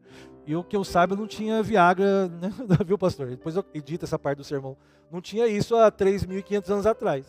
E 0.45 0.55
o 0.55 0.65
que 0.65 0.77
eu 0.77 0.83
saiba 0.83 1.15
não 1.15 1.29
tinha 1.29 1.63
Viagra, 1.63 2.27
né? 2.43 2.51
viu, 2.85 2.99
pastor? 2.99 3.29
Depois 3.29 3.55
eu 3.55 3.65
edito 3.73 4.05
essa 4.05 4.19
parte 4.19 4.39
do 4.39 4.45
sermão. 4.45 4.77
Não 5.11 5.21
tinha 5.21 5.47
isso 5.47 5.77
há 5.77 5.91
3.500 5.93 6.71
anos 6.71 6.87
atrás. 6.87 7.25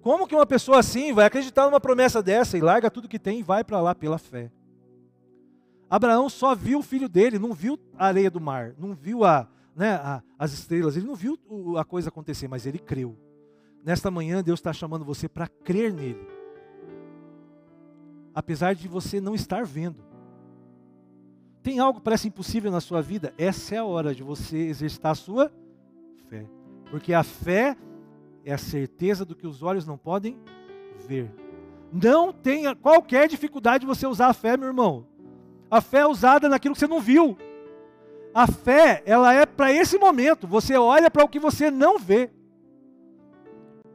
Como 0.00 0.26
que 0.26 0.34
uma 0.34 0.46
pessoa 0.46 0.78
assim 0.78 1.12
vai 1.12 1.26
acreditar 1.26 1.66
numa 1.66 1.80
promessa 1.80 2.22
dessa 2.22 2.56
e 2.56 2.60
larga 2.60 2.90
tudo 2.90 3.08
que 3.08 3.18
tem 3.18 3.40
e 3.40 3.42
vai 3.42 3.62
para 3.62 3.80
lá 3.80 3.94
pela 3.94 4.18
fé? 4.18 4.50
Abraão 5.88 6.28
só 6.28 6.54
viu 6.54 6.80
o 6.80 6.82
filho 6.82 7.08
dele, 7.08 7.38
não 7.38 7.52
viu 7.52 7.78
a 7.96 8.06
areia 8.06 8.30
do 8.30 8.40
mar, 8.40 8.74
não 8.76 8.92
viu 8.92 9.24
a, 9.24 9.48
né, 9.74 9.92
a, 9.94 10.22
as 10.38 10.52
estrelas, 10.52 10.96
ele 10.96 11.06
não 11.06 11.14
viu 11.14 11.38
a 11.78 11.84
coisa 11.84 12.08
acontecer, 12.08 12.48
mas 12.48 12.66
ele 12.66 12.78
creu. 12.78 13.16
Nesta 13.84 14.10
manhã, 14.10 14.42
Deus 14.42 14.58
está 14.58 14.72
chamando 14.72 15.04
você 15.04 15.28
para 15.28 15.46
crer 15.46 15.92
nele, 15.92 16.26
apesar 18.34 18.74
de 18.74 18.88
você 18.88 19.20
não 19.20 19.34
estar 19.34 19.64
vendo. 19.64 20.04
Tem 21.62 21.78
algo 21.78 22.00
que 22.00 22.04
parece 22.04 22.28
impossível 22.28 22.70
na 22.70 22.80
sua 22.80 23.00
vida? 23.00 23.32
Essa 23.38 23.76
é 23.76 23.78
a 23.78 23.84
hora 23.84 24.14
de 24.14 24.22
você 24.22 24.56
exercitar 24.56 25.12
a 25.12 25.16
sua 25.16 25.52
fé, 26.28 26.46
porque 26.90 27.12
a 27.12 27.22
fé 27.22 27.76
é 28.44 28.52
a 28.52 28.58
certeza 28.58 29.24
do 29.24 29.36
que 29.36 29.46
os 29.46 29.62
olhos 29.62 29.86
não 29.86 29.96
podem 29.96 30.36
ver. 31.06 31.32
Não 31.92 32.32
tenha 32.32 32.74
qualquer 32.74 33.28
dificuldade 33.28 33.80
de 33.80 33.86
você 33.86 34.06
usar 34.06 34.28
a 34.28 34.32
fé, 34.32 34.56
meu 34.56 34.68
irmão. 34.68 35.06
A 35.76 35.80
fé 35.82 35.98
é 35.98 36.06
usada 36.06 36.48
naquilo 36.48 36.74
que 36.74 36.80
você 36.80 36.86
não 36.86 37.02
viu. 37.02 37.36
A 38.32 38.46
fé, 38.46 39.02
ela 39.04 39.34
é 39.34 39.44
para 39.44 39.70
esse 39.70 39.98
momento. 39.98 40.46
Você 40.46 40.74
olha 40.74 41.10
para 41.10 41.22
o 41.22 41.28
que 41.28 41.38
você 41.38 41.70
não 41.70 41.98
vê. 41.98 42.30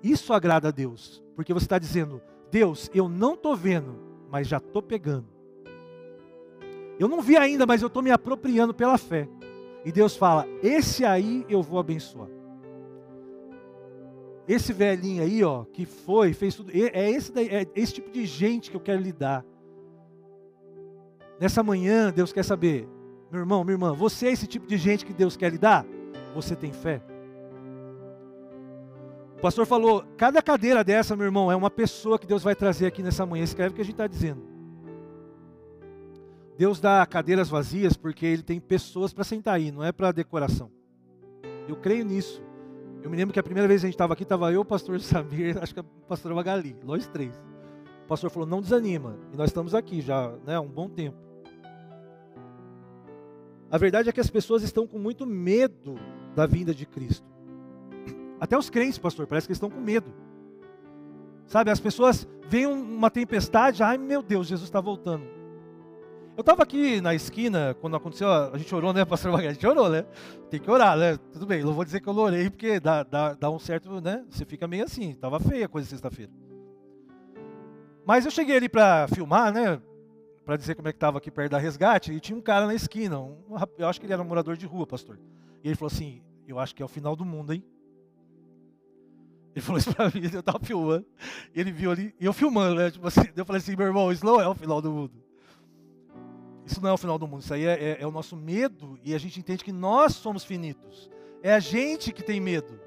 Isso 0.04 0.32
agrada 0.32 0.68
a 0.68 0.72
Deus, 0.72 1.24
porque 1.36 1.52
você 1.52 1.66
está 1.66 1.80
dizendo: 1.80 2.22
Deus, 2.52 2.88
eu 2.94 3.10
não 3.10 3.34
estou 3.34 3.56
vendo, 3.56 3.98
mas 4.30 4.48
já 4.48 4.58
estou 4.58 4.80
pegando. 4.80 5.26
Eu 7.00 7.08
não 7.08 7.20
vi 7.20 7.36
ainda, 7.36 7.66
mas 7.66 7.82
eu 7.82 7.88
estou 7.88 8.04
me 8.04 8.12
apropriando 8.12 8.76
pela 8.76 9.00
fé. 9.00 9.28
E 9.84 9.92
Deus 9.92 10.16
fala: 10.16 10.48
Esse 10.62 11.04
aí 11.04 11.44
eu 11.50 11.64
vou 11.64 11.80
abençoar. 11.80 12.30
Esse 14.48 14.72
velhinho 14.72 15.24
aí, 15.24 15.44
ó, 15.44 15.64
que 15.64 15.84
foi, 15.84 16.32
fez 16.34 16.54
tudo, 16.54 16.72
é 16.72 17.10
esse, 17.10 17.32
é 17.40 17.66
esse 17.74 17.94
tipo 17.94 18.12
de 18.12 18.24
gente 18.28 18.70
que 18.70 18.78
eu 18.78 18.82
quero 18.82 19.02
lidar. 19.02 19.44
Nessa 21.42 21.64
manhã, 21.64 22.14
Deus 22.14 22.32
quer 22.32 22.46
saber, 22.46 22.88
meu 23.32 23.40
irmão, 23.40 23.64
minha 23.64 23.74
irmã, 23.74 23.94
você 23.94 24.28
é 24.28 24.32
esse 24.32 24.46
tipo 24.46 24.68
de 24.68 24.78
gente 24.78 25.04
que 25.04 25.12
Deus 25.12 25.36
quer 25.36 25.52
lhe 25.52 25.58
dar? 25.58 25.84
Você 26.36 26.56
tem 26.56 26.72
fé? 26.72 27.02
O 29.40 29.42
pastor 29.42 29.66
falou: 29.66 30.06
cada 30.16 30.40
cadeira 30.40 30.84
dessa, 30.84 31.16
meu 31.16 31.26
irmão, 31.26 31.52
é 31.52 31.56
uma 31.56 31.72
pessoa 31.72 32.20
que 32.20 32.28
Deus 32.28 32.44
vai 32.44 32.54
trazer 32.54 32.86
aqui 32.86 33.02
nessa 33.02 33.26
manhã. 33.26 33.44
Escreve 33.44 33.72
o 33.72 33.74
que 33.74 33.82
a 33.82 33.84
gente 33.84 33.96
está 33.96 34.06
dizendo. 34.06 34.44
Deus 36.56 36.80
dá 36.80 37.04
cadeiras 37.08 37.50
vazias 37.50 37.98
porque 37.98 38.24
Ele 38.24 38.44
tem 38.44 38.60
pessoas 38.60 39.12
para 39.12 39.24
sentar 39.24 39.56
aí, 39.56 39.72
não 39.72 39.84
é 39.84 39.92
para 39.92 40.12
decoração. 40.12 40.70
Eu 41.68 41.76
creio 41.76 42.06
nisso. 42.06 42.40
Eu 43.02 43.10
me 43.10 43.18
lembro 43.18 43.34
que 43.34 43.40
a 43.40 43.44
primeira 43.44 43.68
vez 43.68 43.82
que 43.82 43.88
a 43.88 43.90
gente 43.90 43.96
estava 43.96 44.14
aqui, 44.14 44.22
estava 44.22 44.54
eu, 44.54 44.62
o 44.62 44.66
pastor 44.66 45.00
Samir, 45.02 45.58
acho 45.60 45.74
que 45.74 45.80
a 45.80 45.86
pastora 46.08 46.36
Magali, 46.36 46.76
nós 46.84 47.08
três. 47.08 47.36
O 48.06 48.08
pastor 48.08 48.30
falou: 48.30 48.48
não 48.48 48.62
desanima. 48.62 49.18
E 49.34 49.36
nós 49.36 49.50
estamos 49.50 49.74
aqui 49.74 50.02
já 50.02 50.32
né, 50.46 50.58
há 50.58 50.62
um 50.62 50.70
bom 50.70 50.88
tempo. 50.88 51.31
A 53.72 53.78
verdade 53.78 54.10
é 54.10 54.12
que 54.12 54.20
as 54.20 54.30
pessoas 54.30 54.64
estão 54.64 54.86
com 54.86 55.00
muito 55.00 55.26
medo 55.26 55.96
da 56.36 56.46
vinda 56.46 56.74
de 56.74 56.86
Cristo. 56.86 57.26
Até 58.38 58.58
os 58.58 58.70
crentes, 58.70 58.98
pastor, 58.98 59.26
parece 59.26 59.48
que 59.48 59.54
estão 59.54 59.70
com 59.70 59.80
medo. 59.80 60.12
Sabe, 61.48 61.72
as 61.72 61.80
pessoas 61.80 62.28
veem 62.50 62.66
uma 62.66 63.10
tempestade, 63.10 63.82
ai 63.82 63.98
meu 63.98 64.22
Deus, 64.22 64.48
Jesus 64.48 64.68
está 64.68 64.82
voltando. 64.82 65.24
Eu 66.36 66.42
estava 66.42 66.64
aqui 66.64 67.00
na 67.00 67.14
esquina, 67.14 67.76
quando 67.80 67.96
aconteceu, 67.96 68.30
a 68.30 68.58
gente 68.58 68.74
orou, 68.74 68.92
né, 68.92 69.06
pastor 69.06 69.32
Magalhães? 69.32 69.52
A 69.52 69.54
gente 69.54 69.68
orou, 69.68 69.90
né? 69.90 70.06
Tem 70.50 70.60
que 70.60 70.70
orar, 70.70 70.98
né? 70.98 71.18
Tudo 71.32 71.46
bem, 71.46 71.64
não 71.64 71.74
vou 71.74 71.86
dizer 71.86 72.02
que 72.02 72.10
eu 72.10 72.16
orei, 72.16 72.50
porque 72.50 72.80
dá, 72.80 73.04
dá, 73.04 73.34
dá 73.34 73.50
um 73.50 73.60
certo, 73.60 74.02
né? 74.02 74.26
Você 74.30 74.44
fica 74.44 74.68
meio 74.68 74.84
assim, 74.84 75.12
estava 75.12 75.40
feia 75.40 75.66
a 75.66 75.70
coisa 75.70 75.88
sexta-feira. 75.88 76.32
Mas 78.06 78.26
eu 78.26 78.32
cheguei 78.32 78.58
ali 78.58 78.68
para 78.68 79.08
filmar, 79.08 79.54
né? 79.54 79.80
Para 80.52 80.58
dizer 80.58 80.76
como 80.76 80.90
é 80.90 80.92
que 80.92 80.98
estava 80.98 81.18
aqui 81.18 81.32
perto 81.32 81.52
da 81.52 81.58
resgate, 81.58 82.12
e 82.12 82.20
tinha 82.20 82.38
um 82.38 82.42
cara 82.42 82.68
na 82.68 82.76
esquina, 82.76 83.18
um, 83.18 83.38
eu 83.78 83.88
acho 83.88 84.02
que 84.02 84.06
ele 84.06 84.12
era 84.12 84.22
um 84.22 84.26
morador 84.26 84.58
de 84.58 84.66
rua, 84.66 84.86
pastor. 84.86 85.18
E 85.64 85.70
ele 85.70 85.78
falou 85.78 85.90
assim: 85.90 86.22
Eu 86.46 86.60
acho 86.60 86.76
que 86.76 86.84
é 86.84 86.86
o 86.86 86.90
final 86.90 87.16
do 87.16 87.24
mundo, 87.24 87.54
hein? 87.54 87.64
Ele 89.56 89.64
falou 89.64 89.80
isso 89.80 89.96
para 89.96 90.10
mim, 90.10 90.30
eu 90.30 90.42
estava 90.42 90.60
filmando. 90.62 91.06
Ele 91.56 91.72
viu 91.72 91.90
ali, 91.90 92.14
e 92.20 92.26
eu 92.26 92.34
filmando, 92.34 92.76
né? 92.76 92.92
Tipo 92.92 93.08
assim, 93.08 93.22
eu 93.34 93.46
falei 93.46 93.62
assim: 93.62 93.78
Meu 93.78 93.88
irmão, 93.88 94.12
isso 94.12 94.26
não 94.26 94.42
é 94.42 94.48
o 94.50 94.54
final 94.54 94.82
do 94.82 94.92
mundo. 94.92 95.24
Isso 96.66 96.82
não 96.82 96.90
é 96.90 96.94
o 96.94 96.98
final 96.98 97.18
do 97.18 97.26
mundo, 97.30 97.44
isso 97.44 97.54
aí 97.54 97.64
é, 97.64 97.84
é, 97.92 97.98
é 98.02 98.06
o 98.06 98.12
nosso 98.12 98.36
medo, 98.36 99.00
e 99.06 99.16
a 99.16 99.18
gente 99.18 99.40
entende 99.40 99.64
que 99.64 99.72
nós 99.72 100.16
somos 100.16 100.44
finitos. 100.44 101.10
É 101.42 101.54
a 101.54 101.60
gente 101.60 102.12
que 102.12 102.22
tem 102.22 102.42
medo. 102.42 102.78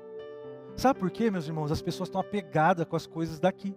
Sabe 0.77 1.01
por 1.01 1.11
quê, 1.11 1.31
meus 1.31 1.47
irmãos? 1.47 1.73
As 1.73 1.81
pessoas 1.81 2.11
estão 2.11 2.21
apegadas 2.21 2.87
com 2.87 2.95
as 2.95 3.07
coisas 3.07 3.41
daqui. 3.41 3.75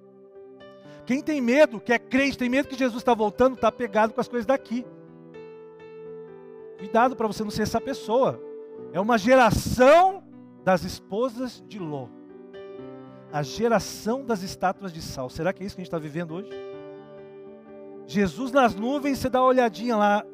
Quem 1.07 1.21
tem 1.21 1.39
medo, 1.39 1.79
que 1.79 1.93
é 1.93 1.97
crente, 1.97 2.37
tem 2.37 2.49
medo 2.49 2.67
que 2.67 2.77
Jesus 2.77 3.01
está 3.01 3.13
voltando, 3.13 3.55
está 3.55 3.71
pegado 3.71 4.13
com 4.13 4.19
as 4.19 4.27
coisas 4.27 4.45
daqui. 4.45 4.85
Cuidado 6.77 7.15
para 7.15 7.27
você 7.27 7.45
não 7.45 7.49
ser 7.49 7.61
essa 7.61 7.79
pessoa. 7.79 8.43
É 8.91 8.99
uma 8.99 9.17
geração 9.17 10.21
das 10.65 10.83
esposas 10.83 11.63
de 11.65 11.79
Ló. 11.79 12.09
A 13.31 13.41
geração 13.41 14.25
das 14.25 14.43
estátuas 14.43 14.91
de 14.91 15.01
sal. 15.01 15.29
Será 15.29 15.53
que 15.53 15.63
é 15.63 15.65
isso 15.65 15.77
que 15.77 15.81
a 15.81 15.83
gente 15.83 15.87
está 15.87 15.97
vivendo 15.97 16.35
hoje? 16.35 16.49
Jesus 18.05 18.51
nas 18.51 18.75
nuvens, 18.75 19.19
você 19.19 19.29
dá 19.29 19.39
uma 19.39 19.47
olhadinha 19.47 19.95
lá, 19.95 20.25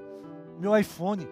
meu 0.59 0.75
iPhone. 0.75 1.27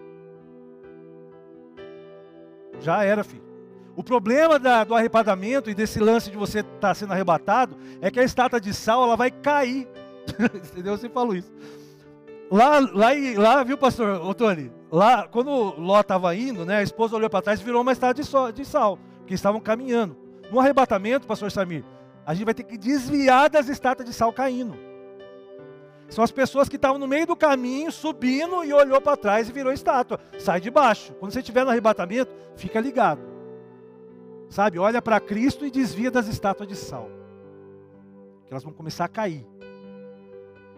Já 2.78 3.02
era, 3.02 3.24
filho. 3.24 3.51
O 3.94 4.02
problema 4.02 4.58
da, 4.58 4.84
do 4.84 4.94
arrebatamento 4.94 5.68
e 5.68 5.74
desse 5.74 6.00
lance 6.00 6.30
de 6.30 6.36
você 6.36 6.60
estar 6.60 6.78
tá 6.78 6.94
sendo 6.94 7.12
arrebatado 7.12 7.76
é 8.00 8.10
que 8.10 8.18
a 8.18 8.24
estátua 8.24 8.60
de 8.60 8.72
sal 8.72 9.02
ela 9.02 9.16
vai 9.16 9.30
cair. 9.30 9.86
Entendeu? 10.54 10.96
Você 10.96 11.08
falou 11.08 11.34
isso. 11.34 11.52
Lá, 12.50 12.78
lá, 12.78 13.08
lá, 13.36 13.64
viu, 13.64 13.78
pastor 13.78 14.22
Ô, 14.24 14.34
Tony? 14.34 14.70
Lá, 14.90 15.26
quando 15.26 15.74
Ló 15.78 16.00
estava 16.00 16.34
indo, 16.34 16.66
né, 16.66 16.78
a 16.78 16.82
esposa 16.82 17.16
olhou 17.16 17.30
para 17.30 17.40
trás 17.40 17.60
e 17.60 17.64
virou 17.64 17.80
uma 17.80 17.92
estátua 17.92 18.22
de, 18.22 18.28
sol, 18.28 18.52
de 18.52 18.64
sal, 18.64 18.98
porque 19.18 19.32
estavam 19.34 19.60
caminhando. 19.60 20.16
No 20.50 20.60
arrebatamento, 20.60 21.26
pastor 21.26 21.50
Samir, 21.50 21.82
a 22.26 22.34
gente 22.34 22.44
vai 22.44 22.52
ter 22.52 22.64
que 22.64 22.76
desviar 22.76 23.48
das 23.48 23.68
estátuas 23.68 24.06
de 24.06 24.14
sal 24.14 24.32
caindo. 24.32 24.76
São 26.10 26.22
as 26.22 26.30
pessoas 26.30 26.68
que 26.68 26.76
estavam 26.76 26.98
no 26.98 27.08
meio 27.08 27.26
do 27.26 27.34
caminho, 27.34 27.90
subindo 27.90 28.62
e 28.62 28.72
olhou 28.74 29.00
para 29.00 29.16
trás 29.16 29.48
e 29.48 29.52
virou 29.52 29.72
estátua. 29.72 30.20
Sai 30.38 30.60
de 30.60 30.70
baixo. 30.70 31.14
Quando 31.14 31.32
você 31.32 31.38
estiver 31.38 31.64
no 31.64 31.70
arrebatamento, 31.70 32.30
fica 32.54 32.78
ligado. 32.78 33.31
Sabe, 34.52 34.78
olha 34.78 35.00
para 35.00 35.18
Cristo 35.18 35.64
e 35.64 35.70
desvia 35.70 36.10
das 36.10 36.28
estátuas 36.28 36.68
de 36.68 36.76
sal. 36.76 37.08
Que 38.44 38.52
elas 38.52 38.62
vão 38.62 38.70
começar 38.70 39.06
a 39.06 39.08
cair. 39.08 39.46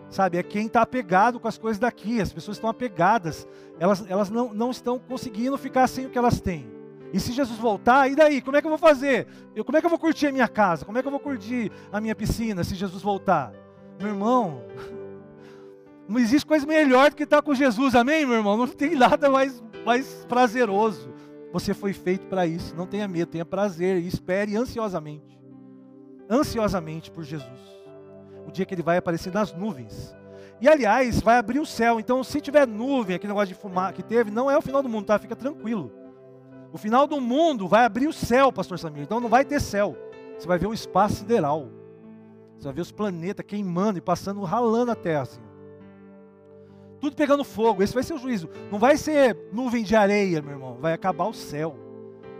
Sabe, 0.09 0.39
é 0.39 0.45
quem 0.45 0.67
está 0.67 0.83
apegado 0.83 1.41
com 1.41 1.49
as 1.49 1.59
coisas 1.59 1.81
daqui. 1.81 2.21
As 2.21 2.33
pessoas 2.33 2.57
estão 2.57 2.71
apegadas. 2.71 3.49
Elas, 3.81 4.09
elas 4.09 4.31
não, 4.31 4.55
não 4.55 4.71
estão 4.71 4.97
conseguindo 4.97 5.59
ficar 5.59 5.89
sem 5.89 6.07
o 6.07 6.09
que 6.09 6.17
elas 6.17 6.41
têm. 6.41 6.71
E 7.13 7.19
se 7.19 7.33
Jesus 7.33 7.59
voltar, 7.59 8.09
e 8.09 8.15
daí? 8.15 8.41
Como 8.41 8.57
é 8.57 8.61
que 8.61 8.67
eu 8.69 8.71
vou 8.71 8.79
fazer? 8.79 9.27
Eu, 9.57 9.65
como 9.65 9.77
é 9.77 9.81
que 9.81 9.87
eu 9.87 9.91
vou 9.91 9.99
curtir 9.99 10.29
a 10.29 10.33
minha 10.33 10.47
casa? 10.47 10.85
Como 10.85 10.97
é 10.97 11.03
que 11.03 11.09
eu 11.09 11.13
vou 11.13 11.19
curtir 11.19 11.73
a 11.91 12.01
minha 12.01 12.15
piscina 12.15 12.63
se 12.63 12.77
Jesus 12.77 13.03
voltar? 13.03 13.53
Meu 13.99 14.11
irmão, 14.11 14.63
não 16.09 16.21
existe 16.21 16.47
coisa 16.47 16.65
melhor 16.65 17.11
do 17.11 17.17
que 17.17 17.25
estar 17.25 17.43
com 17.43 17.53
Jesus, 17.57 17.97
amém, 17.97 18.25
meu 18.25 18.37
irmão? 18.37 18.57
Não 18.57 18.69
tem 18.69 18.95
nada 18.95 19.29
mais, 19.29 19.61
mais 19.85 20.25
prazeroso. 20.29 21.14
Você 21.55 21.73
foi 21.73 21.93
feito 21.93 22.27
para 22.27 22.49
isso. 22.49 22.75
Não 22.75 22.85
tenha 22.85 23.07
medo, 23.07 23.31
tenha 23.31 23.45
prazer 23.45 23.97
e 23.99 24.09
espere 24.09 24.57
ansiosamente. 24.57 25.41
Ansiosamente 26.29 27.13
por 27.13 27.23
Jesus. 27.23 27.61
O 28.45 28.51
dia 28.51 28.67
que 28.67 28.75
ele 28.75 28.83
vai 28.83 28.97
aparecer 28.97 29.33
nas 29.33 29.53
nuvens. 29.53 30.13
E 30.61 30.69
aliás, 30.69 31.21
vai 31.21 31.39
abrir 31.39 31.61
o 31.61 31.67
céu. 31.67 32.01
Então, 32.01 32.25
se 32.25 32.41
tiver 32.41 32.67
nuvem, 32.67 33.15
aquele 33.15 33.33
negócio 33.33 33.55
de 33.55 33.61
fumar 33.61 33.93
que 33.93 34.03
teve, 34.03 34.33
não 34.33 34.51
é 34.51 34.59
o 34.59 34.63
final 34.63 34.83
do 34.83 34.89
mundo, 34.89 35.07
tá? 35.07 35.17
Fica 35.17 35.37
tranquilo. 35.37 35.93
O 36.73 36.77
final 36.77 37.07
do 37.07 37.21
mundo 37.21 37.69
vai 37.69 37.85
abrir 37.85 38.09
o 38.09 38.13
céu, 38.13 38.53
pastor 38.53 38.77
Samir. 38.77 39.05
Então 39.05 39.21
não 39.21 39.29
vai 39.29 39.45
ter 39.45 39.61
céu. 39.61 39.97
Você 40.37 40.49
vai 40.49 40.59
ver 40.59 40.67
o 40.67 40.75
espaço 40.75 41.19
sideral. 41.19 41.69
Você 42.59 42.65
vai 42.65 42.73
ver 42.73 42.81
os 42.81 42.91
planetas 42.91 43.47
queimando 43.47 43.97
e 43.97 44.01
passando, 44.01 44.43
ralando 44.43 44.91
a 44.91 44.97
terra. 44.97 45.23
Assim 45.23 45.54
tudo 47.05 47.17
pegando 47.17 47.45
fogo. 47.45 47.83
Esse 47.83 47.93
vai 47.93 48.03
ser 48.03 48.15
o 48.15 48.19
juízo. 48.19 48.49
Não 48.73 48.79
vai 48.79 48.97
ser 48.97 49.37
nuvem 49.53 49.85
de 49.85 49.95
areia, 49.95 50.41
meu 50.41 50.53
irmão. 50.53 50.79
Vai 50.81 50.95
acabar 50.95 51.27
o 51.27 51.35
céu. 51.35 51.77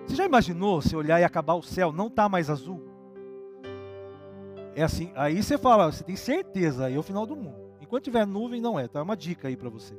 Você 0.07 0.15
já 0.15 0.25
imaginou 0.25 0.81
se 0.81 0.97
olhar 0.97 1.21
e 1.21 1.25
acabar 1.25 1.55
o 1.55 1.63
céu? 1.63 1.93
Não 1.93 2.07
está 2.07 2.29
mais 2.31 2.49
azul. 2.49 2.83
É 4.75 4.83
assim. 4.83 5.13
Aí 5.15 5.43
você 5.43 5.59
fala, 5.59 5.93
você 5.93 6.03
tem 6.03 6.17
certeza, 6.17 6.87
aí 6.87 6.95
é 6.95 6.99
o 6.99 7.03
final 7.03 7.27
do 7.27 7.37
mundo. 7.37 7.57
Enquanto 7.81 8.05
tiver 8.05 8.27
nuvem, 8.27 8.61
não 8.61 8.79
é. 8.81 8.89
Tá? 8.89 9.01
É 9.01 9.03
uma 9.03 9.17
dica 9.17 9.49
aí 9.49 9.57
para 9.57 9.69
você. 9.69 9.95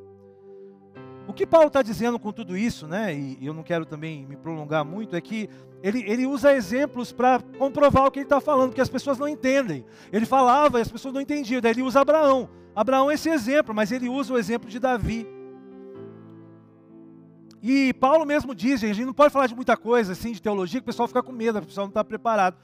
O 1.27 1.33
que 1.33 1.45
Paulo 1.45 1.67
está 1.67 1.83
dizendo 1.83 2.17
com 2.17 2.31
tudo 2.31 2.57
isso, 2.57 2.87
né? 2.87 3.13
E 3.15 3.37
eu 3.45 3.53
não 3.53 3.63
quero 3.63 3.85
também 3.85 4.25
me 4.25 4.35
prolongar 4.35 4.83
muito, 4.83 5.15
é 5.15 5.21
que 5.21 5.49
ele, 5.81 6.03
ele 6.07 6.25
usa 6.25 6.53
exemplos 6.53 7.11
para 7.11 7.39
comprovar 7.57 8.05
o 8.05 8.11
que 8.11 8.19
ele 8.19 8.25
está 8.25 8.39
falando, 8.39 8.69
porque 8.69 8.81
as 8.81 8.89
pessoas 8.89 9.17
não 9.19 9.27
entendem. 9.27 9.85
Ele 10.11 10.25
falava 10.25 10.79
e 10.79 10.81
as 10.81 10.91
pessoas 10.91 11.13
não 11.13 11.21
entendiam. 11.21 11.61
Daí 11.61 11.71
ele 11.71 11.83
usa 11.83 12.01
Abraão. 12.01 12.49
Abraão 12.75 13.09
é 13.09 13.13
esse 13.13 13.29
exemplo, 13.29 13.73
mas 13.73 13.91
ele 13.91 14.09
usa 14.09 14.33
o 14.33 14.37
exemplo 14.37 14.69
de 14.69 14.79
Davi. 14.79 15.25
E 17.61 17.93
Paulo 17.93 18.25
mesmo 18.25 18.53
diz, 18.53 18.83
a 18.83 18.87
gente 18.87 19.05
não 19.05 19.13
pode 19.13 19.33
falar 19.33 19.47
de 19.47 19.55
muita 19.55 19.75
coisa 19.77 20.11
assim, 20.11 20.33
de 20.33 20.41
teologia, 20.41 20.79
que 20.79 20.83
o 20.83 20.85
pessoal 20.85 21.07
fica 21.07 21.23
com 21.23 21.31
medo, 21.31 21.57
o 21.57 21.65
pessoal 21.65 21.87
não 21.87 21.89
está 21.89 22.03
preparado. 22.03 22.57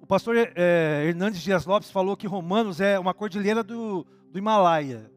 O 0.00 0.06
pastor 0.06 0.36
é, 0.36 1.06
Hernandes 1.08 1.40
Dias 1.40 1.64
Lopes 1.64 1.90
falou 1.90 2.16
que 2.16 2.26
Romanos 2.26 2.80
é 2.80 2.98
uma 2.98 3.14
cordilheira 3.14 3.64
do, 3.64 4.06
do 4.30 4.38
Himalaia. 4.38 5.10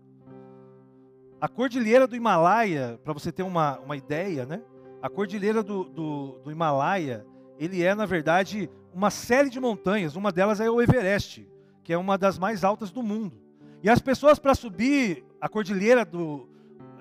A 1.42 1.48
cordilheira 1.48 2.08
do 2.08 2.16
Himalaia, 2.16 3.00
para 3.04 3.14
você 3.14 3.32
ter 3.32 3.44
uma, 3.44 3.78
uma 3.80 3.98
ideia, 3.98 4.46
né? 4.46 4.62
A 5.02 5.10
cordilheira 5.10 5.62
do, 5.62 5.84
do, 5.84 6.40
do 6.44 6.52
Himalaia, 6.52 7.26
ele 7.60 7.84
é, 7.84 7.94
na 7.94 8.06
verdade, 8.06 8.70
uma 8.94 9.12
série 9.12 9.50
de 9.50 9.60
montanhas. 9.60 10.16
Uma 10.16 10.32
delas 10.32 10.60
é 10.60 10.70
o 10.70 10.82
Everest, 10.82 11.48
que 11.84 11.94
é 11.94 11.98
uma 11.98 12.18
das 12.18 12.40
mais 12.40 12.64
altas 12.64 12.90
do 12.90 13.04
mundo. 13.04 13.47
E 13.84 13.90
as 13.90 14.00
pessoas, 14.00 14.40
para 14.40 14.56
subir 14.56 15.24
a 15.40 15.48
cordilheira 15.48 16.04
do, 16.04 16.48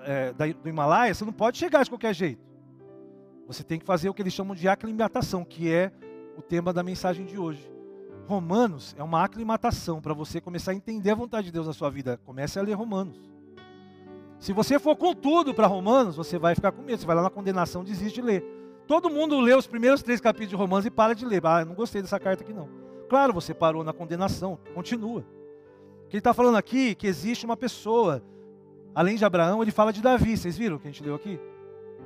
é, 0.03 0.33
do 0.53 0.69
Himalaia, 0.69 1.13
você 1.13 1.25
não 1.25 1.33
pode 1.33 1.57
chegar 1.57 1.83
de 1.83 1.89
qualquer 1.89 2.13
jeito. 2.13 2.45
Você 3.47 3.63
tem 3.63 3.79
que 3.79 3.85
fazer 3.85 4.09
o 4.09 4.13
que 4.13 4.21
eles 4.21 4.33
chamam 4.33 4.55
de 4.55 4.67
aclimatação, 4.67 5.43
que 5.43 5.71
é 5.71 5.91
o 6.37 6.41
tema 6.41 6.71
da 6.71 6.83
mensagem 6.83 7.25
de 7.25 7.37
hoje. 7.37 7.71
Romanos 8.27 8.93
é 8.97 9.03
uma 9.03 9.23
aclimatação 9.23 10.01
para 10.01 10.13
você 10.13 10.41
começar 10.41 10.71
a 10.71 10.75
entender 10.75 11.11
a 11.11 11.15
vontade 11.15 11.47
de 11.47 11.53
Deus 11.53 11.65
na 11.65 11.73
sua 11.73 11.89
vida. 11.89 12.19
Comece 12.25 12.59
a 12.59 12.61
ler 12.61 12.73
Romanos. 12.73 13.17
Se 14.37 14.53
você 14.53 14.77
for 14.77 14.95
com 14.95 15.13
tudo 15.13 15.53
para 15.53 15.65
Romanos, 15.65 16.17
você 16.17 16.37
vai 16.37 16.53
ficar 16.53 16.71
com 16.71 16.81
medo. 16.81 16.99
Você 16.99 17.07
vai 17.07 17.15
lá 17.15 17.23
na 17.23 17.29
condenação, 17.29 17.83
desiste 17.83 18.15
de 18.15 18.21
ler. 18.21 18.43
Todo 18.85 19.09
mundo 19.09 19.39
lê 19.39 19.55
os 19.55 19.65
primeiros 19.65 20.03
três 20.03 20.21
capítulos 20.21 20.49
de 20.49 20.55
Romanos 20.55 20.85
e 20.85 20.91
para 20.91 21.15
de 21.15 21.25
ler. 21.25 21.43
Ah, 21.45 21.65
não 21.65 21.73
gostei 21.73 22.01
dessa 22.01 22.19
carta 22.19 22.43
aqui 22.43 22.53
não. 22.53 22.69
Claro, 23.09 23.33
você 23.33 23.53
parou 23.53 23.83
na 23.83 23.93
condenação, 23.93 24.59
continua. 24.73 25.25
Que 26.09 26.15
ele 26.15 26.19
está 26.19 26.33
falando 26.33 26.57
aqui 26.57 26.95
que 26.95 27.07
existe 27.07 27.45
uma 27.45 27.57
pessoa, 27.57 28.23
além 28.95 29.17
de 29.17 29.25
Abraão, 29.25 29.61
ele 29.61 29.71
fala 29.71 29.91
de 29.91 30.01
Davi. 30.01 30.37
Vocês 30.37 30.57
viram 30.57 30.77
o 30.77 30.79
que 30.79 30.87
a 30.87 30.91
gente 30.91 31.03
leu 31.03 31.15
aqui? 31.15 31.39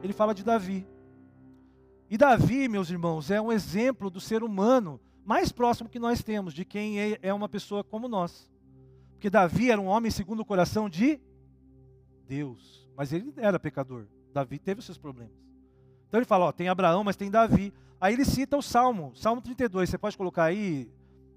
Ele 0.02 0.14
fala 0.14 0.34
de 0.34 0.44
Davi. 0.44 0.88
E 2.10 2.18
Davi, 2.18 2.68
meus 2.68 2.90
irmãos, 2.90 3.32
é 3.32 3.40
um 3.40 3.52
exemplo 3.52 4.10
do 4.10 4.20
ser 4.20 4.44
humano 4.44 5.00
mais 5.26 5.52
próximo 5.52 5.88
que 5.88 6.00
nós 6.00 6.24
temos, 6.24 6.54
de 6.54 6.66
quem 6.66 7.00
é, 7.00 7.20
é 7.22 7.34
uma 7.34 7.48
pessoa 7.48 7.84
como 7.84 8.08
nós. 8.08 8.50
Porque 9.14 9.30
Davi 9.30 9.72
era 9.72 9.80
um 9.80 9.86
homem 9.86 10.10
segundo 10.10 10.42
o 10.42 10.46
coração 10.46 10.90
de 10.90 11.20
Deus, 12.28 12.90
mas 12.98 13.14
ele 13.14 13.32
era 13.38 13.60
pecador. 13.60 14.08
Davi 14.34 14.58
teve 14.58 14.80
os 14.80 14.86
seus 14.86 14.98
problemas. 14.98 15.34
Então 16.08 16.20
ele 16.20 16.26
fala, 16.26 16.46
ó, 16.46 16.52
tem 16.52 16.68
Abraão, 16.68 17.04
mas 17.04 17.16
tem 17.16 17.30
Davi. 17.30 17.72
Aí 18.00 18.14
ele 18.14 18.26
cita 18.26 18.58
o 18.58 18.62
Salmo, 18.62 19.14
Salmo 19.16 19.42
32. 19.42 19.90
Você 19.90 19.98
pode 19.98 20.18
colocar 20.18 20.46
aí, 20.46 20.90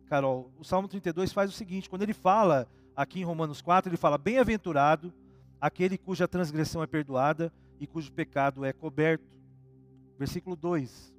Carol, 0.04 0.52
o 0.58 0.64
Salmo 0.64 0.88
32 0.88 1.32
faz 1.32 1.50
o 1.50 1.52
seguinte, 1.52 1.88
quando 1.88 2.02
ele 2.02 2.12
fala 2.12 2.68
aqui 2.94 3.20
em 3.20 3.24
Romanos 3.24 3.60
4, 3.60 3.90
ele 3.90 3.96
fala: 3.96 4.18
"Bem-aventurado 4.18 5.12
aquele 5.60 5.98
cuja 5.98 6.28
transgressão 6.28 6.82
é 6.82 6.86
perdoada 6.86 7.52
e 7.80 7.86
cujo 7.86 8.12
pecado 8.12 8.64
é 8.64 8.72
coberto." 8.72 9.34
Versículo 10.18 10.54
2. 10.56 11.14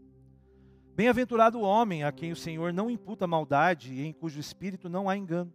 Bem-aventurado 0.95 1.59
o 1.59 1.61
homem 1.61 2.05
a 2.05 2.11
quem 2.11 2.31
o 2.31 2.37
Senhor 2.37 2.71
não 2.71 2.89
imputa 2.89 3.27
maldade 3.27 3.93
e 3.93 4.05
em 4.05 4.13
cujo 4.13 4.39
espírito 4.39 4.87
não 4.87 5.09
há 5.09 5.17
engano. 5.17 5.51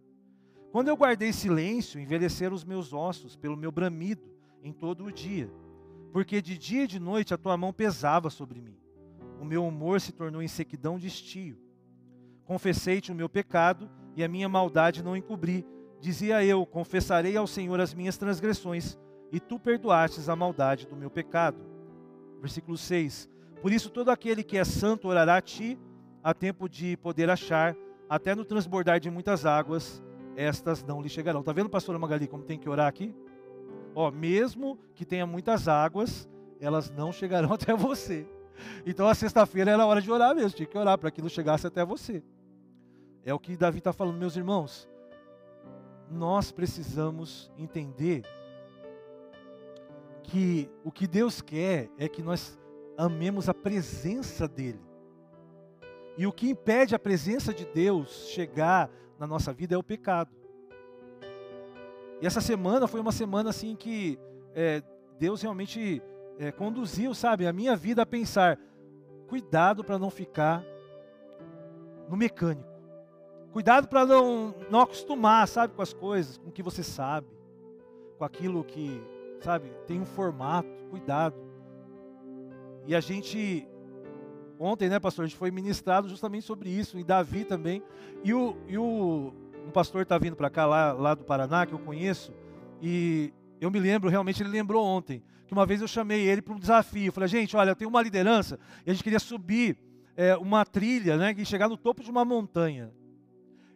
Quando 0.71 0.87
eu 0.87 0.95
guardei 0.95 1.33
silêncio, 1.33 1.99
envelheceram 1.99 2.55
os 2.55 2.63
meus 2.63 2.93
ossos 2.93 3.35
pelo 3.35 3.57
meu 3.57 3.71
bramido 3.71 4.21
em 4.63 4.71
todo 4.71 5.05
o 5.05 5.11
dia, 5.11 5.51
porque 6.13 6.41
de 6.41 6.57
dia 6.57 6.83
e 6.83 6.87
de 6.87 6.99
noite 6.99 7.33
a 7.33 7.37
tua 7.37 7.57
mão 7.57 7.73
pesava 7.73 8.29
sobre 8.29 8.61
mim. 8.61 8.77
O 9.39 9.43
meu 9.43 9.65
humor 9.65 9.99
se 9.99 10.11
tornou 10.11 10.41
em 10.41 10.47
sequidão 10.47 10.99
de 10.99 11.07
estio. 11.07 11.57
Confessei-te 12.51 13.13
o 13.13 13.15
meu 13.15 13.29
pecado 13.29 13.89
e 14.13 14.21
a 14.21 14.27
minha 14.27 14.49
maldade 14.49 15.01
não 15.01 15.15
encobri. 15.15 15.65
Dizia 16.01 16.43
eu: 16.43 16.65
Confessarei 16.65 17.37
ao 17.37 17.47
Senhor 17.47 17.79
as 17.79 17.93
minhas 17.93 18.17
transgressões, 18.17 18.99
e 19.31 19.39
tu 19.39 19.57
perdoastes 19.57 20.27
a 20.27 20.35
maldade 20.35 20.85
do 20.85 20.93
meu 20.93 21.09
pecado. 21.09 21.63
Versículo 22.41 22.77
6: 22.77 23.29
Por 23.61 23.71
isso 23.71 23.89
todo 23.89 24.11
aquele 24.11 24.43
que 24.43 24.57
é 24.57 24.65
santo 24.65 25.07
orará 25.07 25.37
a 25.37 25.41
ti, 25.41 25.79
a 26.21 26.33
tempo 26.33 26.67
de 26.67 26.97
poder 26.97 27.29
achar, 27.29 27.73
até 28.09 28.35
no 28.35 28.43
transbordar 28.43 28.99
de 28.99 29.09
muitas 29.09 29.45
águas 29.45 30.03
estas 30.35 30.83
não 30.83 31.01
lhe 31.01 31.07
chegarão. 31.07 31.39
Está 31.39 31.53
vendo, 31.53 31.69
pastora 31.69 31.97
Magali, 31.97 32.27
como 32.27 32.43
tem 32.43 32.59
que 32.59 32.67
orar 32.67 32.87
aqui? 32.87 33.15
Ó, 33.95 34.11
mesmo 34.11 34.77
que 34.93 35.05
tenha 35.05 35.25
muitas 35.25 35.69
águas, 35.69 36.27
elas 36.59 36.91
não 36.91 37.13
chegarão 37.15 37.53
até 37.53 37.73
você. 37.73 38.27
Então 38.85 39.07
a 39.07 39.15
sexta-feira 39.15 39.71
era 39.71 39.85
hora 39.85 40.01
de 40.01 40.11
orar 40.11 40.35
mesmo, 40.35 40.51
tinha 40.51 40.67
que 40.67 40.77
orar 40.77 40.97
para 40.97 41.09
que 41.09 41.21
não 41.21 41.29
chegasse 41.29 41.65
até 41.65 41.85
você. 41.85 42.21
É 43.23 43.33
o 43.33 43.39
que 43.39 43.55
Davi 43.55 43.77
está 43.77 43.93
falando, 43.93 44.17
meus 44.17 44.35
irmãos. 44.35 44.89
Nós 46.09 46.51
precisamos 46.51 47.51
entender 47.57 48.23
que 50.23 50.69
o 50.83 50.91
que 50.91 51.07
Deus 51.07 51.41
quer 51.41 51.89
é 51.97 52.09
que 52.09 52.23
nós 52.23 52.59
amemos 52.97 53.47
a 53.47 53.53
presença 53.53 54.47
dEle. 54.47 54.81
E 56.17 56.25
o 56.25 56.33
que 56.33 56.49
impede 56.49 56.95
a 56.95 56.99
presença 56.99 57.53
de 57.53 57.65
Deus 57.65 58.27
chegar 58.29 58.89
na 59.17 59.27
nossa 59.27 59.53
vida 59.53 59.75
é 59.75 59.77
o 59.77 59.83
pecado. 59.83 60.31
E 62.21 62.25
essa 62.25 62.41
semana 62.41 62.87
foi 62.87 62.99
uma 62.99 63.11
semana 63.11 63.49
assim 63.49 63.75
que 63.75 64.19
é, 64.53 64.83
Deus 65.17 65.41
realmente 65.41 66.01
é, 66.37 66.51
conduziu, 66.51 67.13
sabe, 67.13 67.47
a 67.47 67.53
minha 67.53 67.75
vida 67.75 68.01
a 68.01 68.05
pensar: 68.05 68.59
cuidado 69.27 69.83
para 69.83 69.97
não 69.97 70.09
ficar 70.09 70.63
no 72.09 72.17
mecânico. 72.17 72.70
Cuidado 73.51 73.87
para 73.87 74.05
não, 74.05 74.55
não 74.69 74.81
acostumar, 74.81 75.47
sabe, 75.47 75.73
com 75.73 75.81
as 75.81 75.93
coisas, 75.93 76.37
com 76.37 76.49
o 76.49 76.51
que 76.51 76.63
você 76.63 76.83
sabe, 76.83 77.27
com 78.17 78.23
aquilo 78.23 78.63
que, 78.63 79.01
sabe, 79.41 79.69
tem 79.85 79.99
um 79.99 80.05
formato. 80.05 80.69
Cuidado. 80.89 81.35
E 82.85 82.95
a 82.95 82.99
gente 82.99 83.67
Ontem, 84.63 84.89
né, 84.89 84.99
pastor, 84.99 85.25
a 85.25 85.27
gente 85.27 85.37
foi 85.37 85.49
ministrado 85.49 86.07
justamente 86.07 86.45
sobre 86.45 86.69
isso, 86.69 86.99
e 86.99 87.03
Davi 87.03 87.43
também. 87.43 87.81
E 88.23 88.31
o, 88.31 88.55
e 88.67 88.77
o 88.77 89.33
um 89.65 89.71
pastor 89.71 90.03
está 90.03 90.19
vindo 90.19 90.35
para 90.35 90.51
cá, 90.51 90.67
lá, 90.67 90.93
lá 90.93 91.15
do 91.15 91.23
Paraná, 91.23 91.65
que 91.65 91.73
eu 91.73 91.79
conheço, 91.79 92.31
e 92.79 93.33
eu 93.59 93.71
me 93.71 93.79
lembro, 93.79 94.07
realmente, 94.07 94.43
ele 94.43 94.51
lembrou 94.51 94.85
ontem, 94.85 95.23
que 95.47 95.53
uma 95.53 95.65
vez 95.65 95.81
eu 95.81 95.87
chamei 95.87 96.27
ele 96.27 96.43
para 96.43 96.53
um 96.53 96.59
desafio. 96.59 97.07
Eu 97.07 97.11
falei, 97.11 97.27
gente, 97.27 97.57
olha, 97.57 97.71
eu 97.71 97.75
tenho 97.75 97.89
uma 97.89 98.03
liderança, 98.03 98.59
e 98.85 98.91
a 98.91 98.93
gente 98.93 99.03
queria 99.03 99.17
subir 99.17 99.79
é, 100.15 100.37
uma 100.37 100.63
trilha, 100.63 101.17
né, 101.17 101.33
e 101.35 101.43
chegar 101.43 101.67
no 101.67 101.75
topo 101.75 102.03
de 102.03 102.11
uma 102.11 102.23
montanha. 102.23 102.91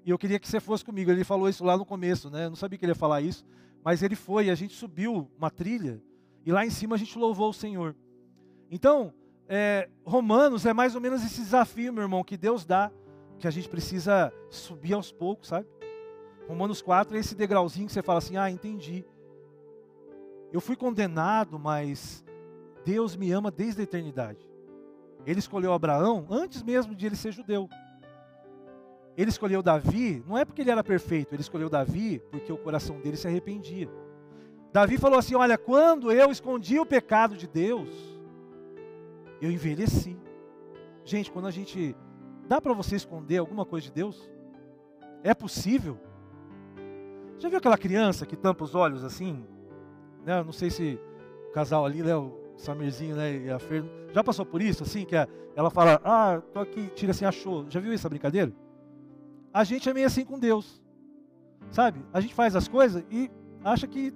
E 0.06 0.12
eu 0.12 0.20
queria 0.20 0.38
que 0.38 0.48
você 0.48 0.60
fosse 0.60 0.86
comigo. 0.86 1.10
Ele 1.10 1.24
falou 1.24 1.50
isso 1.50 1.65
lá 1.65 1.76
no 1.76 1.84
começo, 1.84 2.30
né? 2.30 2.46
Eu 2.46 2.50
não 2.50 2.56
sabia 2.56 2.78
que 2.78 2.86
ele 2.86 2.91
ia 2.91 2.96
falar 2.96 3.22
isso, 3.22 3.44
mas 3.84 4.04
ele 4.04 4.15
foi, 4.15 4.52
a 4.52 4.56
gente 4.56 4.76
subiu 4.76 5.30
uma 5.36 5.50
trilha, 5.50 6.00
e 6.46 6.52
lá 6.52 6.63
em 6.63 6.70
cima 6.70 6.96
a 6.96 7.00
gente 7.00 7.18
louvou 7.18 7.50
o 7.50 7.54
Senhor. 7.54 7.96
Então, 8.70 9.12
é, 9.50 9.89
Romanos 10.06 10.63
é 10.65 10.74
mais 10.74 10.94
ou 10.94 11.02
menos 11.02 11.26
esse 11.26 11.41
desafio, 11.41 11.91
meu 11.91 12.04
irmão, 12.04 12.24
que 12.24 12.38
Deus 12.38 12.65
dá, 12.65 12.91
que 13.39 13.48
a 13.48 13.52
gente 13.52 13.68
precisa 13.68 14.32
subir 14.52 14.94
aos 14.94 15.12
poucos, 15.12 15.48
sabe? 15.48 15.68
Romanos 16.48 16.84
4 16.84 17.18
é 17.18 17.20
esse 17.20 17.34
degrauzinho 17.34 17.88
que 17.88 17.94
você 17.94 18.04
fala 18.04 18.20
assim: 18.20 18.38
ah, 18.38 18.50
entendi. 18.50 19.04
Eu 20.54 20.62
fui 20.62 20.76
condenado, 20.76 21.58
mas 21.58 22.24
Deus 22.86 23.15
me 23.15 23.32
ama 23.32 23.50
desde 23.50 23.82
a 23.82 23.84
eternidade. 23.84 24.48
Ele 25.26 25.39
escolheu 25.39 25.74
Abraão 25.74 26.28
antes 26.30 26.62
mesmo 26.62 26.94
de 26.94 27.08
ele 27.08 27.15
ser 27.15 27.32
judeu. 27.32 27.68
Ele 29.17 29.30
escolheu 29.30 29.63
Davi, 29.63 30.23
não 30.28 30.38
é 30.38 30.43
porque 30.43 30.62
ele 30.62 30.71
era 30.71 30.84
perfeito, 30.84 31.34
ele 31.34 31.41
escolheu 31.41 31.69
Davi 31.69 32.21
porque 32.32 32.51
o 32.51 32.58
coração 32.58 32.99
dele 32.99 33.15
se 33.15 33.28
arrependia. 33.28 33.89
Davi 34.73 34.97
falou 34.97 35.17
assim: 35.17 35.36
Olha, 35.36 35.58
quando 35.58 36.12
eu 36.12 36.30
escondi 36.30 36.78
o 36.80 36.86
pecado 36.86 37.38
de 37.38 37.47
Deus, 37.47 37.89
eu 39.41 39.49
envelheci. 39.49 40.17
Gente, 41.06 41.32
quando 41.32 41.47
a 41.47 41.51
gente. 41.51 41.95
Dá 42.47 42.60
para 42.60 42.73
você 42.73 42.95
esconder 42.95 43.38
alguma 43.38 43.65
coisa 43.65 43.86
de 43.86 43.91
Deus? 43.93 44.30
É 45.23 45.34
possível? 45.34 45.97
Já 47.39 47.49
viu 47.49 47.58
aquela 47.58 47.78
criança 47.78 48.25
que 48.25 48.36
tampa 48.36 48.63
os 48.63 48.75
olhos 48.75 49.04
assim? 49.04 49.43
Né? 50.25 50.43
Não 50.43 50.51
sei 50.51 50.69
se 50.69 50.99
o 51.49 51.51
casal 51.51 51.86
ali, 51.86 52.04
né, 52.04 52.15
o 52.15 52.32
Samirzinho 52.58 53.15
né, 53.15 53.36
e 53.38 53.49
a 53.49 53.58
Fer, 53.58 53.84
já 54.13 54.23
passou 54.23 54.45
por 54.45 54.62
isso, 54.62 54.84
assim, 54.84 55.06
que 55.06 55.15
ela 55.56 55.69
fala, 55.69 55.99
ah, 56.04 56.41
tô 56.54 56.60
aqui, 56.60 56.88
tira 56.95 57.12
assim, 57.12 57.25
achou. 57.25 57.65
Já 57.69 57.80
viu 57.80 57.93
essa 57.93 58.10
brincadeira? 58.10 58.54
A 59.56 59.63
gente 59.63 59.89
é 59.89 59.94
meio 59.94 60.06
assim 60.06 60.26
com 60.26 60.38
Deus. 60.38 60.84
Sabe? 61.72 62.06
A 62.12 62.20
gente 62.20 62.34
faz 62.34 62.58
as 62.58 62.68
coisas 62.68 63.06
e 63.10 63.32
acha 63.63 63.88
que 63.88 64.13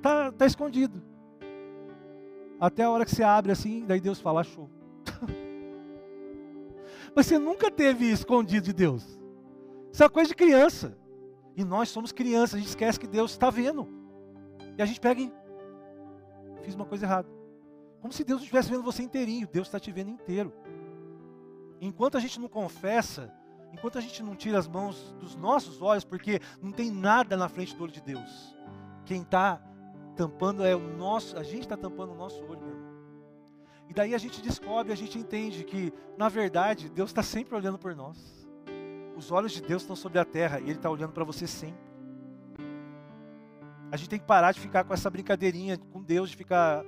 tá, 0.00 0.32
tá 0.32 0.46
escondido. 0.46 1.02
Até 2.58 2.84
a 2.84 2.90
hora 2.90 3.04
que 3.04 3.14
você 3.14 3.22
abre 3.22 3.52
assim, 3.52 3.84
daí 3.84 4.00
Deus 4.00 4.22
fala, 4.22 4.40
achou. 4.40 4.70
Mas 7.14 7.26
você 7.26 7.38
nunca 7.38 7.70
teve 7.70 8.10
escondido 8.10 8.64
de 8.64 8.72
Deus. 8.72 9.20
Isso 9.92 10.02
é 10.02 10.08
coisa 10.08 10.30
de 10.30 10.34
criança. 10.34 10.96
E 11.54 11.62
nós 11.62 11.90
somos 11.90 12.10
crianças, 12.10 12.54
a 12.54 12.58
gente 12.58 12.68
esquece 12.68 12.98
que 12.98 13.06
Deus 13.06 13.32
está 13.32 13.50
vendo. 13.50 13.86
E 14.78 14.80
a 14.80 14.86
gente 14.86 14.98
pega 14.98 15.20
e 15.20 15.30
fiz 16.62 16.74
uma 16.74 16.86
coisa 16.86 17.04
errada. 17.04 17.28
Como 18.00 18.14
se 18.14 18.24
Deus 18.24 18.38
não 18.38 18.44
estivesse 18.44 18.70
vendo 18.70 18.82
você 18.82 19.02
inteirinho, 19.02 19.46
Deus 19.46 19.68
está 19.68 19.78
te 19.78 19.92
vendo 19.92 20.08
inteiro. 20.08 20.50
Enquanto 21.82 22.16
a 22.16 22.20
gente 22.20 22.40
não 22.40 22.48
confessa, 22.48 23.30
enquanto 23.72 23.98
a 23.98 24.00
gente 24.00 24.22
não 24.22 24.36
tira 24.36 24.58
as 24.58 24.68
mãos 24.68 25.14
dos 25.18 25.34
nossos 25.34 25.80
olhos, 25.80 26.04
porque 26.04 26.40
não 26.60 26.70
tem 26.70 26.90
nada 26.90 27.36
na 27.36 27.48
frente 27.48 27.74
do 27.74 27.82
olho 27.82 27.92
de 27.92 28.02
Deus. 28.02 28.54
Quem 29.04 29.22
está 29.22 29.60
tampando 30.14 30.64
é 30.64 30.76
o 30.76 30.96
nosso, 30.96 31.36
a 31.38 31.42
gente 31.42 31.62
está 31.62 31.76
tampando 31.76 32.12
o 32.12 32.16
nosso 32.16 32.42
olho, 32.44 32.60
meu 32.60 32.68
irmão. 32.68 32.92
E 33.88 33.94
daí 33.94 34.14
a 34.14 34.18
gente 34.18 34.40
descobre, 34.40 34.92
a 34.92 34.96
gente 34.96 35.18
entende 35.18 35.64
que, 35.64 35.92
na 36.16 36.28
verdade, 36.28 36.88
Deus 36.88 37.10
está 37.10 37.22
sempre 37.22 37.54
olhando 37.54 37.78
por 37.78 37.94
nós. 37.96 38.46
Os 39.16 39.30
olhos 39.30 39.52
de 39.52 39.62
Deus 39.62 39.82
estão 39.82 39.96
sobre 39.96 40.18
a 40.18 40.24
terra 40.24 40.60
e 40.60 40.64
Ele 40.64 40.72
está 40.72 40.88
olhando 40.88 41.12
para 41.12 41.24
você 41.24 41.46
sempre. 41.46 41.92
A 43.90 43.96
gente 43.96 44.08
tem 44.08 44.18
que 44.18 44.24
parar 44.24 44.52
de 44.52 44.60
ficar 44.60 44.84
com 44.84 44.94
essa 44.94 45.10
brincadeirinha 45.10 45.76
com 45.76 46.02
Deus, 46.02 46.30
de 46.30 46.36
ficar, 46.36 46.82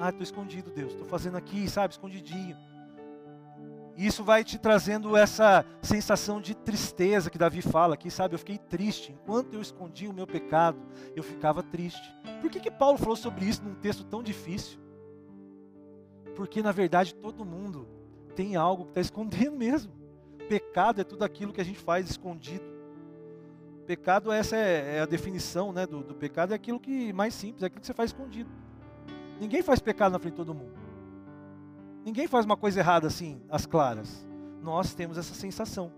ah, 0.00 0.08
estou 0.08 0.22
escondido, 0.22 0.72
Deus, 0.72 0.92
estou 0.92 1.06
fazendo 1.06 1.36
aqui, 1.36 1.68
sabe, 1.68 1.94
escondidinho. 1.94 2.56
E 3.96 4.06
isso 4.06 4.24
vai 4.24 4.42
te 4.42 4.58
trazendo 4.58 5.16
essa 5.16 5.64
sensação 5.82 6.40
de 6.40 6.54
tristeza 6.54 7.30
que 7.30 7.36
Davi 7.36 7.60
fala 7.60 7.94
aqui, 7.94 8.10
sabe? 8.10 8.34
Eu 8.34 8.38
fiquei 8.38 8.58
triste. 8.58 9.12
Enquanto 9.12 9.54
eu 9.54 9.60
escondia 9.60 10.10
o 10.10 10.14
meu 10.14 10.26
pecado, 10.26 10.78
eu 11.14 11.22
ficava 11.22 11.62
triste. 11.62 12.02
Por 12.40 12.50
que, 12.50 12.58
que 12.58 12.70
Paulo 12.70 12.96
falou 12.96 13.16
sobre 13.16 13.44
isso 13.44 13.62
num 13.62 13.74
texto 13.74 14.04
tão 14.04 14.22
difícil? 14.22 14.78
Porque, 16.34 16.62
na 16.62 16.72
verdade, 16.72 17.14
todo 17.14 17.44
mundo 17.44 17.86
tem 18.34 18.56
algo 18.56 18.84
que 18.84 18.90
está 18.90 19.00
escondendo 19.02 19.56
mesmo. 19.56 19.92
Pecado 20.48 21.00
é 21.00 21.04
tudo 21.04 21.24
aquilo 21.24 21.52
que 21.52 21.60
a 21.60 21.64
gente 21.64 21.78
faz 21.78 22.08
escondido. 22.08 22.64
Pecado, 23.86 24.32
essa 24.32 24.56
é, 24.56 24.96
é 24.96 25.00
a 25.00 25.06
definição 25.06 25.72
né, 25.72 25.86
do, 25.86 26.02
do 26.02 26.14
pecado, 26.14 26.52
é 26.52 26.54
aquilo 26.54 26.78
que 26.80 27.12
mais 27.12 27.34
simples, 27.34 27.62
é 27.62 27.66
aquilo 27.66 27.80
que 27.80 27.86
você 27.86 27.94
faz 27.94 28.10
escondido. 28.10 28.48
Ninguém 29.40 29.60
faz 29.60 29.80
pecado 29.80 30.12
na 30.12 30.18
frente 30.18 30.34
de 30.34 30.36
todo 30.36 30.54
mundo. 30.54 30.81
Ninguém 32.04 32.26
faz 32.26 32.44
uma 32.44 32.56
coisa 32.56 32.80
errada 32.80 33.06
assim, 33.06 33.40
às 33.48 33.66
claras. 33.66 34.26
Nós 34.60 34.94
temos 34.94 35.18
essa 35.18 35.34
sensação. 35.34 35.92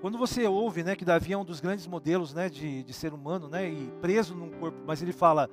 Quando 0.00 0.18
você 0.18 0.46
ouve 0.46 0.82
né, 0.82 0.94
que 0.94 1.04
Davi 1.04 1.32
é 1.32 1.38
um 1.38 1.44
dos 1.44 1.58
grandes 1.58 1.86
modelos 1.86 2.32
né, 2.32 2.48
de, 2.48 2.82
de 2.82 2.92
ser 2.92 3.12
humano, 3.12 3.48
né, 3.48 3.68
e 3.68 3.90
preso 4.00 4.34
num 4.34 4.50
corpo, 4.50 4.78
mas 4.86 5.02
ele 5.02 5.12
fala, 5.12 5.48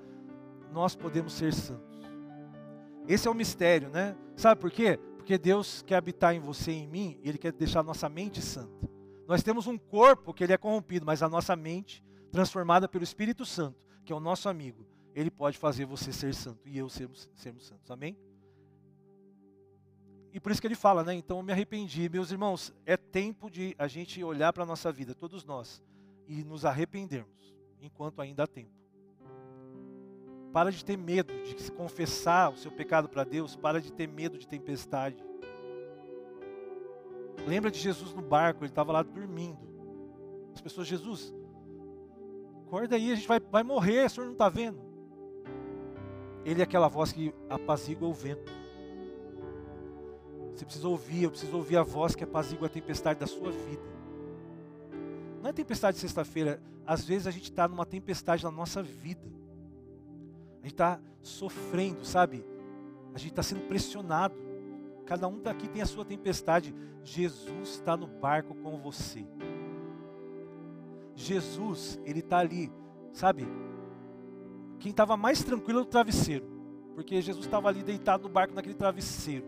nós 0.72 0.96
podemos 0.96 1.34
ser 1.34 1.54
santos. 1.54 1.94
Esse 3.08 3.28
é 3.28 3.32
o 3.32 3.34
mistério, 3.34 3.90
né? 3.90 4.16
Sabe 4.36 4.60
por 4.60 4.72
quê? 4.72 4.98
Porque 5.18 5.38
Deus 5.38 5.82
quer 5.82 5.96
habitar 5.96 6.34
em 6.36 6.40
você 6.40 6.72
e 6.72 6.84
em 6.84 6.88
mim, 6.88 7.20
e 7.22 7.30
Ele 7.30 7.38
quer 7.38 7.52
deixar 7.52 7.84
nossa 7.84 8.08
mente 8.08 8.42
santa. 8.42 8.90
Nós 9.28 9.42
temos 9.44 9.68
um 9.68 9.78
corpo 9.78 10.34
que 10.34 10.44
ele 10.44 10.54
é 10.54 10.58
corrompido, 10.58 11.06
mas 11.06 11.24
a 11.24 11.30
nossa 11.30 11.56
mente, 11.56 12.04
transformada 12.32 12.88
pelo 12.88 13.04
Espírito 13.04 13.46
Santo, 13.46 13.78
que 14.04 14.12
é 14.12 14.16
o 14.16 14.20
nosso 14.20 14.50
amigo, 14.50 14.86
ele 15.14 15.30
pode 15.30 15.58
fazer 15.58 15.86
você 15.86 16.12
ser 16.12 16.34
santo 16.34 16.68
e 16.68 16.78
eu 16.78 16.90
sermos, 16.90 17.30
sermos 17.36 17.66
santos. 17.66 17.90
Amém? 17.92 18.18
E 20.34 20.40
por 20.40 20.52
isso 20.52 20.60
que 20.60 20.66
ele 20.66 20.76
fala, 20.76 21.04
né? 21.04 21.14
Então 21.14 21.38
eu 21.38 21.44
me 21.44 21.52
arrependi. 21.52 22.10
Meus 22.10 22.32
irmãos, 22.32 22.74
é 22.86 22.98
tempo 22.98 23.52
de 23.52 23.76
a 23.78 23.88
gente 23.88 24.24
olhar 24.24 24.52
para 24.52 24.64
a 24.64 24.66
nossa 24.66 24.92
vida, 24.92 25.14
todos 25.14 25.46
nós, 25.46 25.84
e 26.28 26.44
nos 26.44 26.66
arrependermos, 26.66 27.56
enquanto 27.80 28.20
ainda 28.20 28.44
há 28.44 28.48
tempo. 28.48 28.72
Para 30.52 30.72
de 30.72 30.84
ter 30.84 30.98
medo 30.98 31.32
de 31.44 31.62
se 31.62 31.72
confessar 31.72 32.52
o 32.52 32.58
seu 32.58 32.72
pecado 32.72 33.08
para 33.08 33.24
Deus, 33.24 33.56
para 33.56 33.80
de 33.80 33.92
ter 33.94 34.08
medo 34.08 34.38
de 34.38 34.48
tempestade. 34.48 35.24
Lembra 37.48 37.70
de 37.70 37.78
Jesus 37.78 38.14
no 38.14 38.22
barco, 38.22 38.64
ele 38.64 38.72
estava 38.72 38.92
lá 38.92 39.04
dormindo. 39.04 39.60
As 40.56 40.62
pessoas, 40.62 40.88
Jesus, 40.88 41.34
acorda 42.66 42.96
aí, 42.96 43.12
a 43.12 43.16
gente 43.16 43.28
vai, 43.28 43.40
vai 43.40 43.64
morrer, 43.64 44.06
o 44.06 44.10
senhor 44.10 44.26
não 44.26 44.34
está 44.34 44.50
vendo? 44.50 44.93
Ele 46.46 46.62
é 46.62 46.64
aquela 46.64 46.88
voz 46.88 47.12
que 47.12 47.34
apazigua 47.50 48.08
o 48.08 48.14
vento. 48.14 48.52
Você 50.54 50.66
precisa 50.66 50.88
ouvir, 50.88 51.24
eu 51.24 51.32
preciso 51.32 51.56
ouvir 51.56 51.78
a 51.78 51.84
voz 51.84 52.16
que 52.16 52.24
apazigua 52.24 52.68
a 52.68 52.70
tempestade 52.70 53.20
da 53.20 53.28
sua 53.28 53.52
vida. 53.52 53.82
Não 55.42 55.50
é 55.50 55.54
tempestade 55.54 55.96
de 55.96 56.02
sexta-feira, 56.02 56.62
às 56.86 57.06
vezes 57.06 57.28
a 57.28 57.32
gente 57.32 57.46
está 57.46 57.68
numa 57.68 57.86
tempestade 57.86 58.44
na 58.44 58.52
nossa 58.52 58.84
vida. 58.84 59.28
A 60.60 60.64
gente 60.64 60.74
está 60.74 61.00
sofrendo, 61.22 62.06
sabe? 62.06 62.46
A 63.14 63.18
gente 63.18 63.32
está 63.32 63.44
sendo 63.44 63.62
pressionado. 63.68 64.36
Cada 65.06 65.28
um 65.28 65.42
daqui 65.42 65.68
tem 65.68 65.82
a 65.82 65.86
sua 65.86 66.06
tempestade. 66.06 66.74
Jesus 67.04 67.70
está 67.70 67.98
no 67.98 68.08
barco 68.08 68.54
com 68.56 68.78
você. 68.78 69.26
Jesus, 71.16 72.00
ele 72.06 72.20
está 72.20 72.40
ali, 72.40 72.72
sabe? 73.12 73.48
Quem 74.84 74.90
estava 74.90 75.16
mais 75.16 75.42
tranquilo 75.42 75.80
era 75.80 75.88
o 75.88 75.90
travesseiro, 75.90 76.46
porque 76.94 77.22
Jesus 77.22 77.46
estava 77.46 77.70
ali 77.70 77.82
deitado 77.82 78.24
no 78.24 78.30
barco 78.30 78.54
naquele 78.54 78.76
travesseiro. 78.76 79.46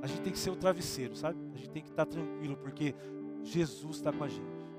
A 0.00 0.06
gente 0.06 0.20
tem 0.20 0.32
que 0.32 0.38
ser 0.38 0.50
o 0.50 0.56
travesseiro, 0.56 1.16
sabe? 1.16 1.36
A 1.52 1.56
gente 1.56 1.70
tem 1.70 1.82
que 1.82 1.90
estar 1.90 2.06
tranquilo, 2.06 2.56
porque 2.56 2.94
Jesus 3.42 3.96
está 3.96 4.12
com 4.12 4.22
a 4.22 4.28
gente. 4.28 4.70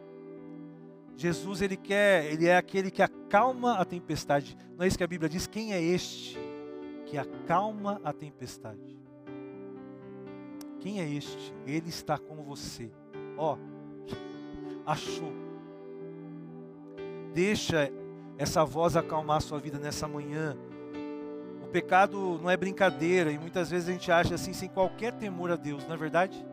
Jesus 1.18 1.62
ele 1.62 1.76
quer, 1.76 2.32
ele 2.32 2.48
é 2.48 2.56
aquele 2.56 2.90
que 2.90 3.02
acalma 3.02 3.74
a 3.74 3.84
tempestade. 3.84 4.56
Não 4.78 4.86
é 4.86 4.88
isso 4.88 4.98
que 4.98 5.04
a 5.04 5.08
Bíblia 5.08 5.28
diz? 5.28 5.48
Quem 5.48 5.74
é 5.74 5.82
este 5.82 6.40
que 7.08 7.18
acalma 7.18 8.00
a 8.06 8.14
tempestade? 8.14 8.98
Quem 10.80 11.02
é 11.02 11.10
este? 11.10 11.54
Ele 11.68 11.90
está 11.90 12.18
com 12.18 12.42
você. 12.42 12.90
Ó, 13.38 13.58
achou. 14.88 15.34
Deixa 17.34 17.92
essa 18.42 18.66
voz 18.66 18.98
acalmar 18.98 19.38
a 19.38 19.40
sua 19.40 19.60
vida 19.60 19.78
nessa 19.78 20.08
manhã. 20.08 20.58
O 21.64 21.68
pecado 21.68 22.40
não 22.42 22.50
é 22.50 22.58
brincadeira 22.58 23.32
e 23.32 23.38
muitas 23.38 23.70
vezes 23.70 23.88
a 23.88 23.92
gente 23.92 24.12
acha 24.12 24.34
assim, 24.34 24.52
sem 24.52 24.68
qualquer 24.68 25.14
temor 25.14 25.52
a 25.52 25.56
Deus, 25.56 25.86
não 25.86 25.94
é 25.94 25.98
verdade? 25.98 26.44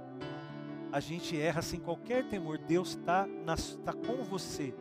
A 0.92 1.00
gente 1.00 1.40
erra 1.40 1.62
sem 1.62 1.80
qualquer 1.80 2.28
temor, 2.28 2.58
Deus 2.58 2.90
está 2.90 3.26
tá 3.86 3.94
com 3.94 4.22
você. 4.22 4.74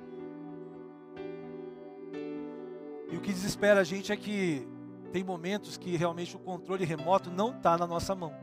E 3.10 3.16
o 3.16 3.22
que 3.22 3.32
desespera 3.32 3.80
a 3.80 3.86
gente 3.86 4.12
é 4.12 4.18
que 4.18 4.68
tem 5.14 5.24
momentos 5.24 5.78
que 5.78 5.96
realmente 5.96 6.36
o 6.36 6.40
controle 6.40 6.84
remoto 6.84 7.32
não 7.32 7.52
está 7.52 7.78
na 7.78 7.88
nossa 7.88 8.14
mão. 8.14 8.34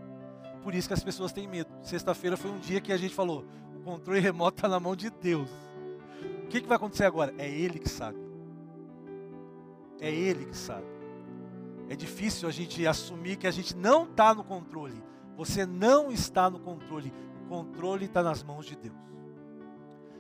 Por 0.63 0.75
isso 0.75 0.89
que 0.89 0.95
as 0.95 1.05
pessoas 1.05 1.35
têm 1.35 1.47
medo. 1.47 1.71
Sexta-feira 1.83 2.35
foi 2.35 2.51
um 2.51 2.59
dia 2.59 2.81
que 2.81 2.95
a 2.95 2.97
gente 2.97 3.15
falou: 3.15 3.45
o 3.77 3.81
controle 3.81 4.21
remoto 4.21 4.57
está 4.57 4.69
na 4.69 4.81
mão 4.81 4.97
de 4.97 5.11
Deus. 5.11 5.51
O 6.45 6.47
que, 6.49 6.63
que 6.63 6.67
vai 6.67 6.77
acontecer 6.77 7.05
agora? 7.05 7.35
É 7.37 7.47
Ele 7.47 7.79
que 7.79 7.91
sabe. 7.91 8.24
É 10.01 10.11
Ele 10.11 10.47
que 10.47 10.57
sabe. 10.57 10.87
É 11.89 11.97
difícil 11.97 12.49
a 12.49 12.53
gente 12.53 12.87
assumir 12.87 13.37
que 13.37 13.47
a 13.47 13.51
gente 13.51 13.77
não 13.77 14.05
está 14.05 14.35
no 14.35 14.43
controle. 14.43 15.03
Você 15.37 15.67
não 15.67 16.11
está 16.11 16.49
no 16.49 16.59
controle. 16.59 17.13
O 17.45 17.49
controle 17.49 18.07
está 18.07 18.23
nas 18.23 18.43
mãos 18.43 18.67
de 18.67 18.77
Deus. 18.77 18.97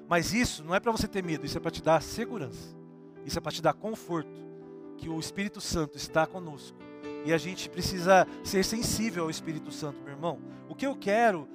Mas 0.09 0.35
isso 0.35 0.63
não 0.63 0.75
é 0.75 0.81
para 0.81 0.93
você 0.93 1.09
ter 1.09 1.25
medo, 1.25 1.47
isso 1.47 1.57
é 1.57 1.61
para 1.61 1.71
te 1.71 1.83
dar 1.83 2.03
segurança. 2.03 2.77
Isso 3.25 3.39
é 3.39 3.41
para 3.41 3.53
te 3.53 3.63
dar 3.63 3.73
conforto. 3.73 4.45
Que 4.99 5.09
o 5.09 5.19
Espírito 5.19 5.61
Santo 5.61 5.97
está 5.97 6.27
conosco. 6.27 6.77
E 7.25 7.33
a 7.33 7.39
gente 7.39 7.71
precisa 7.71 8.27
ser 8.43 8.65
sensível 8.65 9.25
ao 9.25 9.31
Espírito 9.31 9.73
Santo, 9.73 9.99
meu 10.03 10.13
irmão. 10.13 10.39
O 10.69 10.75
que 10.75 10.87
eu 10.87 10.95
quero, 10.95 11.49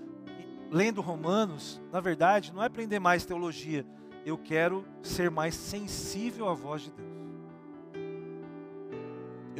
lendo 0.71 0.99
Romanos, 0.99 1.79
na 1.91 1.99
verdade, 1.99 2.51
não 2.51 2.63
é 2.63 2.65
aprender 2.65 2.99
mais 2.99 3.23
teologia. 3.23 3.85
Eu 4.25 4.37
quero 4.37 4.83
ser 5.03 5.29
mais 5.29 5.53
sensível 5.53 6.49
à 6.49 6.53
voz 6.53 6.81
de 6.81 6.91
Deus. 6.91 7.08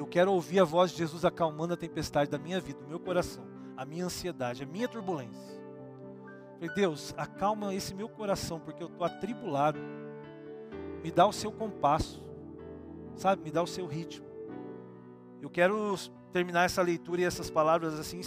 Quero 0.10 0.34
ouvir 0.34 0.60
a 0.60 0.63
voz 0.63 0.91
de 0.91 0.98
Jesus 0.98 1.24
acalmando 1.24 1.74
a 1.74 1.78
tempestade 1.78 2.32
da 2.32 2.39
minha 2.39 2.60
vida, 2.60 2.80
do 2.80 2.88
meu 2.88 3.00
coração, 3.00 3.45
a 3.78 3.86
minha 3.86 4.06
ansiedade, 4.06 4.63
a 4.63 4.65
minha 4.65 4.88
turbulência. 4.88 5.60
Falei, 6.54 6.74
Deus, 6.74 7.13
acalma 7.15 7.74
esse 7.74 7.93
meu 7.93 8.10
coração, 8.10 8.60
porque 8.60 8.82
eu 8.82 8.88
estou 8.88 9.06
atribulado. 9.06 9.80
Me 11.04 11.12
dá 11.12 11.28
o 11.28 11.32
seu 11.32 11.52
compasso, 11.52 12.22
sabe? 13.15 13.43
Me 13.43 13.52
dá 13.52 13.62
o 13.62 13.67
seu 13.67 13.86
ritmo. 13.86 14.28
Eu 15.41 15.50
quero 15.50 15.95
terminar 16.34 16.65
essa 16.65 16.82
leitura 16.82 17.22
e 17.22 17.24
essas 17.24 17.50
palavras 17.50 17.93
assim, 17.98 18.22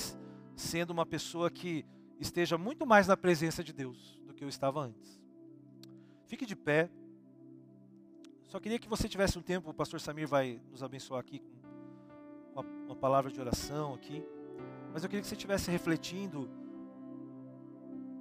sendo 0.57 0.91
uma 0.91 1.05
pessoa 1.05 1.51
que 1.51 1.85
esteja 2.19 2.57
muito 2.57 2.87
mais 2.87 3.07
na 3.09 3.17
presença 3.17 3.63
de 3.63 3.73
Deus 3.73 4.19
do 4.25 4.33
que 4.33 4.45
eu 4.45 4.49
estava 4.49 4.81
antes. 4.81 5.21
Fique 6.27 6.47
de 6.47 6.57
pé. 6.57 6.89
Só 8.45 8.61
queria 8.61 8.79
que 8.79 8.89
você 8.89 9.09
tivesse 9.09 9.39
um 9.39 9.43
tempo, 9.43 9.71
o 9.71 9.75
pastor 9.75 10.01
Samir 10.01 10.29
vai 10.29 10.61
nos 10.71 10.83
abençoar 10.83 11.21
aqui 11.21 11.39
com 11.39 11.62
uma, 12.55 12.65
uma 12.87 12.97
palavra 12.97 13.31
de 13.31 13.41
oração 13.41 13.95
aqui. 13.95 14.25
Mas 14.93 15.03
eu 15.03 15.09
queria 15.09 15.23
que 15.23 15.29
você 15.29 15.35
estivesse 15.35 15.71
refletindo. 15.71 16.49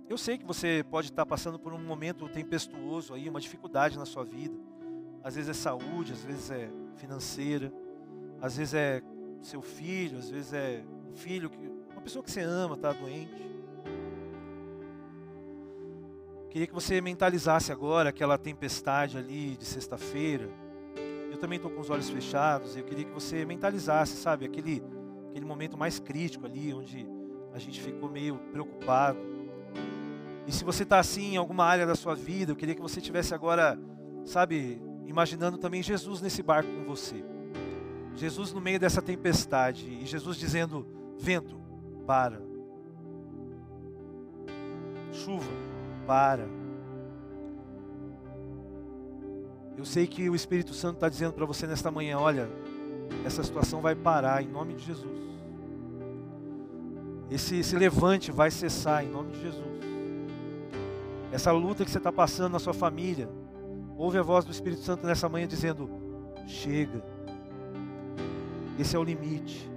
Eu 0.09 0.17
sei 0.17 0.37
que 0.37 0.45
você 0.45 0.85
pode 0.89 1.09
estar 1.09 1.25
passando 1.25 1.59
por 1.59 1.73
um 1.73 1.79
momento 1.79 2.27
tempestuoso 2.27 3.13
aí, 3.13 3.29
uma 3.29 3.39
dificuldade 3.39 3.97
na 3.97 4.05
sua 4.05 4.23
vida. 4.23 4.55
Às 5.23 5.35
vezes 5.35 5.49
é 5.49 5.53
saúde, 5.53 6.13
às 6.13 6.23
vezes 6.23 6.49
é 6.51 6.69
financeira, 6.95 7.71
às 8.41 8.57
vezes 8.57 8.73
é 8.73 9.01
seu 9.41 9.61
filho, 9.61 10.17
às 10.17 10.29
vezes 10.29 10.53
é 10.53 10.83
um 11.09 11.15
filho 11.15 11.49
que 11.49 11.71
uma 11.91 12.01
pessoa 12.01 12.23
que 12.23 12.31
você 12.31 12.41
ama 12.41 12.75
está 12.75 12.91
doente. 12.91 13.49
Queria 16.49 16.67
que 16.67 16.73
você 16.73 16.99
mentalizasse 16.99 17.71
agora 17.71 18.09
aquela 18.09 18.37
tempestade 18.37 19.17
ali 19.17 19.55
de 19.55 19.63
sexta-feira 19.63 20.49
também 21.41 21.57
estou 21.57 21.71
com 21.71 21.81
os 21.81 21.89
olhos 21.89 22.09
fechados. 22.09 22.77
Eu 22.77 22.83
queria 22.83 23.03
que 23.03 23.11
você 23.11 23.43
mentalizasse, 23.43 24.15
sabe, 24.15 24.45
aquele, 24.45 24.81
aquele 25.29 25.45
momento 25.45 25.77
mais 25.77 25.99
crítico 25.99 26.45
ali, 26.45 26.73
onde 26.73 27.05
a 27.51 27.59
gente 27.59 27.81
ficou 27.81 28.09
meio 28.09 28.37
preocupado. 28.51 29.19
E 30.47 30.51
se 30.51 30.63
você 30.63 30.83
está 30.83 30.99
assim 30.99 31.33
em 31.33 31.37
alguma 31.37 31.65
área 31.65 31.85
da 31.85 31.95
sua 31.95 32.15
vida, 32.15 32.51
eu 32.51 32.55
queria 32.55 32.75
que 32.75 32.81
você 32.81 33.01
tivesse 33.01 33.33
agora, 33.33 33.77
sabe, 34.23 34.81
imaginando 35.05 35.57
também 35.57 35.81
Jesus 35.81 36.21
nesse 36.21 36.43
barco 36.43 36.71
com 36.71 36.85
você. 36.85 37.23
Jesus 38.15 38.53
no 38.53 38.61
meio 38.61 38.79
dessa 38.79 39.01
tempestade 39.01 39.87
e 40.01 40.05
Jesus 40.05 40.37
dizendo: 40.37 40.85
vento, 41.17 41.59
para. 42.05 42.41
chuva, 45.11 45.51
para. 46.05 46.60
Eu 49.77 49.85
sei 49.85 50.05
que 50.05 50.29
o 50.29 50.35
Espírito 50.35 50.73
Santo 50.73 50.95
está 50.95 51.09
dizendo 51.09 51.33
para 51.33 51.45
você 51.45 51.65
nesta 51.65 51.89
manhã: 51.89 52.17
olha, 52.17 52.49
essa 53.25 53.43
situação 53.43 53.81
vai 53.81 53.95
parar 53.95 54.41
em 54.43 54.47
nome 54.47 54.73
de 54.73 54.83
Jesus. 54.85 55.21
Esse, 57.29 57.57
esse 57.59 57.75
levante 57.75 58.31
vai 58.31 58.51
cessar 58.51 59.03
em 59.05 59.09
nome 59.09 59.31
de 59.31 59.41
Jesus. 59.41 59.71
Essa 61.31 61.51
luta 61.51 61.85
que 61.85 61.91
você 61.91 61.97
está 61.97 62.11
passando 62.11 62.51
na 62.51 62.59
sua 62.59 62.73
família, 62.73 63.29
ouve 63.97 64.17
a 64.17 64.21
voz 64.21 64.43
do 64.43 64.51
Espírito 64.51 64.81
Santo 64.81 65.07
nessa 65.07 65.29
manhã 65.29 65.47
dizendo: 65.47 65.89
chega. 66.45 67.01
Esse 68.77 68.95
é 68.95 68.99
o 68.99 69.03
limite. 69.03 69.69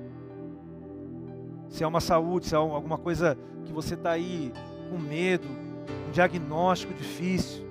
Se 1.69 1.85
é 1.85 1.87
uma 1.87 2.01
saúde, 2.01 2.47
se 2.47 2.55
é 2.55 2.59
alguma 2.59 2.99
coisa 2.99 3.37
que 3.65 3.73
você 3.73 3.95
está 3.95 4.13
aí 4.13 4.53
com 4.91 4.99
medo, 4.99 5.47
um 6.09 6.11
diagnóstico 6.11 6.95
difícil. 6.95 7.65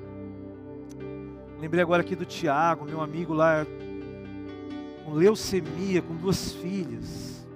Lembrei 1.64 1.82
agora 1.82 2.02
aqui 2.02 2.14
do 2.14 2.26
Tiago, 2.26 2.84
meu 2.84 3.00
amigo 3.00 3.34
lá, 3.34 3.66
com 5.06 5.14
leucemia, 5.14 6.02
com 6.02 6.14
duas 6.14 6.52
filhas. 6.52 7.48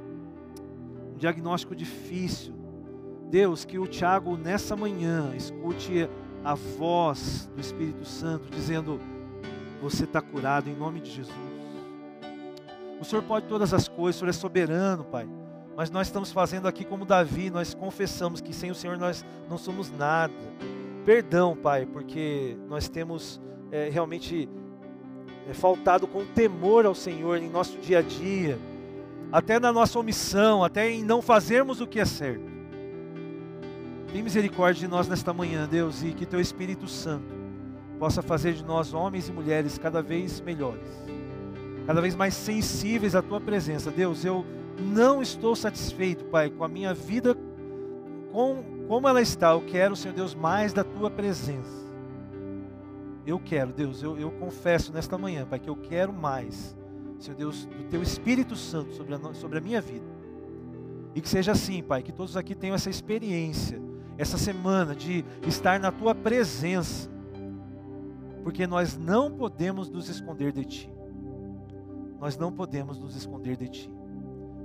Um 1.13 1.17
diagnóstico 1.17 1.75
difícil. 1.75 2.53
Deus, 3.29 3.65
que 3.65 3.77
o 3.77 3.85
Tiago 3.85 4.37
nessa 4.37 4.77
manhã 4.77 5.35
escute 5.35 6.09
a 6.41 6.53
voz 6.53 7.51
do 7.53 7.59
Espírito 7.59 8.05
Santo 8.05 8.49
dizendo: 8.49 8.97
Você 9.81 10.05
está 10.05 10.21
curado 10.21 10.69
em 10.69 10.73
nome 10.73 11.01
de 11.01 11.11
Jesus. 11.11 11.35
O 13.01 13.03
Senhor 13.03 13.23
pode 13.23 13.45
todas 13.47 13.73
as 13.73 13.89
coisas, 13.89 14.15
o 14.15 14.19
Senhor 14.19 14.29
é 14.29 14.33
soberano, 14.33 15.03
Pai. 15.03 15.27
Mas 15.75 15.89
nós 15.89 16.07
estamos 16.07 16.31
fazendo 16.31 16.65
aqui 16.65 16.85
como 16.85 17.03
Davi, 17.03 17.49
nós 17.49 17.73
confessamos 17.73 18.39
que 18.39 18.53
sem 18.53 18.71
o 18.71 18.75
Senhor 18.75 18.97
nós 18.97 19.25
não 19.49 19.57
somos 19.57 19.91
nada. 19.91 20.33
Perdão, 21.03 21.57
Pai, 21.57 21.85
porque 21.85 22.57
nós 22.69 22.87
temos 22.87 23.41
é, 23.71 23.89
realmente 23.89 24.49
é, 25.47 25.53
faltado 25.53 26.07
com 26.07 26.25
temor 26.25 26.85
ao 26.85 26.95
Senhor 26.95 27.37
em 27.37 27.49
nosso 27.49 27.77
dia 27.77 27.99
a 27.99 28.01
dia, 28.01 28.59
até 29.31 29.59
na 29.59 29.71
nossa 29.71 29.97
omissão, 29.99 30.63
até 30.63 30.89
em 30.89 31.03
não 31.03 31.21
fazermos 31.21 31.81
o 31.81 31.87
que 31.87 31.99
é 31.99 32.05
certo. 32.05 32.45
Tem 34.11 34.23
misericórdia 34.23 34.87
de 34.87 34.87
nós 34.87 35.07
nesta 35.07 35.33
manhã, 35.33 35.67
Deus, 35.69 36.03
e 36.03 36.13
que 36.13 36.25
Teu 36.25 36.39
Espírito 36.39 36.87
Santo 36.87 37.35
possa 37.99 38.21
fazer 38.21 38.53
de 38.53 38.63
nós 38.63 38.93
homens 38.93 39.27
e 39.27 39.31
mulheres 39.31 39.77
cada 39.77 40.01
vez 40.01 40.39
melhores, 40.39 40.87
cada 41.85 41.99
vez 42.01 42.15
mais 42.15 42.33
sensíveis 42.33 43.15
à 43.15 43.21
Tua 43.21 43.41
presença. 43.41 43.91
Deus, 43.91 44.23
eu 44.23 44.45
não 44.79 45.21
estou 45.21 45.55
satisfeito, 45.55 46.25
Pai, 46.25 46.49
com 46.49 46.63
a 46.63 46.67
minha 46.67 46.93
vida, 46.93 47.35
com 48.31 48.63
como 48.87 49.07
ela 49.07 49.21
está. 49.21 49.51
Eu 49.51 49.61
quero, 49.61 49.95
Senhor 49.95 50.13
Deus, 50.13 50.33
mais 50.33 50.71
da 50.71 50.83
Tua 50.83 51.09
presença. 51.09 51.86
Eu 53.27 53.37
quero, 53.41 53.73
Deus, 53.73 54.01
eu, 54.01 54.17
eu 54.17 54.31
confesso 54.31 54.93
nesta 54.93 55.17
manhã, 55.17 55.45
Pai, 55.45 55.59
que 55.59 55.69
eu 55.69 55.75
quero 55.75 56.13
mais, 56.13 56.77
Senhor 57.19 57.35
Deus, 57.35 57.65
do 57.65 57.83
Teu 57.89 58.01
Espírito 58.01 58.55
Santo 58.55 58.93
sobre 58.93 59.13
a, 59.13 59.33
sobre 59.33 59.57
a 59.57 59.61
minha 59.61 59.81
vida. 59.81 60.05
E 61.13 61.19
que 61.19 61.27
seja 61.27 61.51
assim, 61.51 61.83
Pai, 61.83 62.01
que 62.01 62.13
todos 62.13 62.37
aqui 62.37 62.55
tenham 62.55 62.73
essa 62.73 62.89
experiência, 62.89 63.81
essa 64.17 64.37
semana 64.37 64.95
de 64.95 65.25
estar 65.45 65.77
na 65.77 65.91
Tua 65.91 66.15
presença, 66.15 67.09
porque 68.43 68.65
nós 68.65 68.97
não 68.97 69.29
podemos 69.29 69.89
nos 69.89 70.07
esconder 70.07 70.53
de 70.53 70.63
Ti. 70.63 70.91
Nós 72.21 72.37
não 72.37 72.49
podemos 72.49 72.97
nos 72.97 73.13
esconder 73.13 73.57
de 73.57 73.67
Ti. 73.67 73.91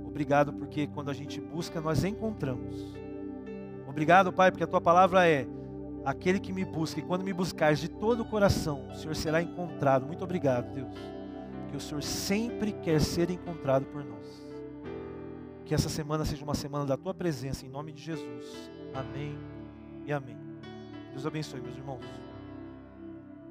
Obrigado 0.05 0.53
porque 0.53 0.87
quando 0.87 1.09
a 1.09 1.13
gente 1.13 1.41
busca, 1.41 1.81
nós 1.81 2.05
encontramos. 2.05 2.95
Obrigado, 3.85 4.31
Pai, 4.31 4.51
porque 4.51 4.63
a 4.63 4.67
tua 4.67 4.79
palavra 4.79 5.27
é 5.27 5.45
aquele 6.05 6.39
que 6.39 6.51
me 6.51 6.65
busca, 6.65 6.99
e 6.99 7.03
quando 7.03 7.23
me 7.23 7.33
buscares 7.33 7.79
de 7.79 7.89
todo 7.89 8.21
o 8.21 8.25
coração, 8.25 8.87
o 8.89 8.95
Senhor 8.95 9.15
será 9.15 9.41
encontrado. 9.41 10.05
Muito 10.05 10.23
obrigado, 10.23 10.73
Deus, 10.73 10.93
que 11.69 11.77
o 11.77 11.79
Senhor 11.79 12.03
sempre 12.03 12.71
quer 12.73 12.99
ser 12.99 13.29
encontrado 13.29 13.85
por 13.85 14.03
nós. 14.03 14.43
Que 15.65 15.73
essa 15.73 15.89
semana 15.89 16.25
seja 16.25 16.43
uma 16.43 16.55
semana 16.55 16.85
da 16.85 16.97
tua 16.97 17.13
presença, 17.13 17.65
em 17.65 17.69
nome 17.69 17.91
de 17.91 18.01
Jesus. 18.01 18.69
Amém 18.93 19.37
e 20.05 20.11
amém. 20.11 20.37
Deus 21.11 21.25
abençoe, 21.25 21.61
meus 21.61 21.75
irmãos. 21.75 22.32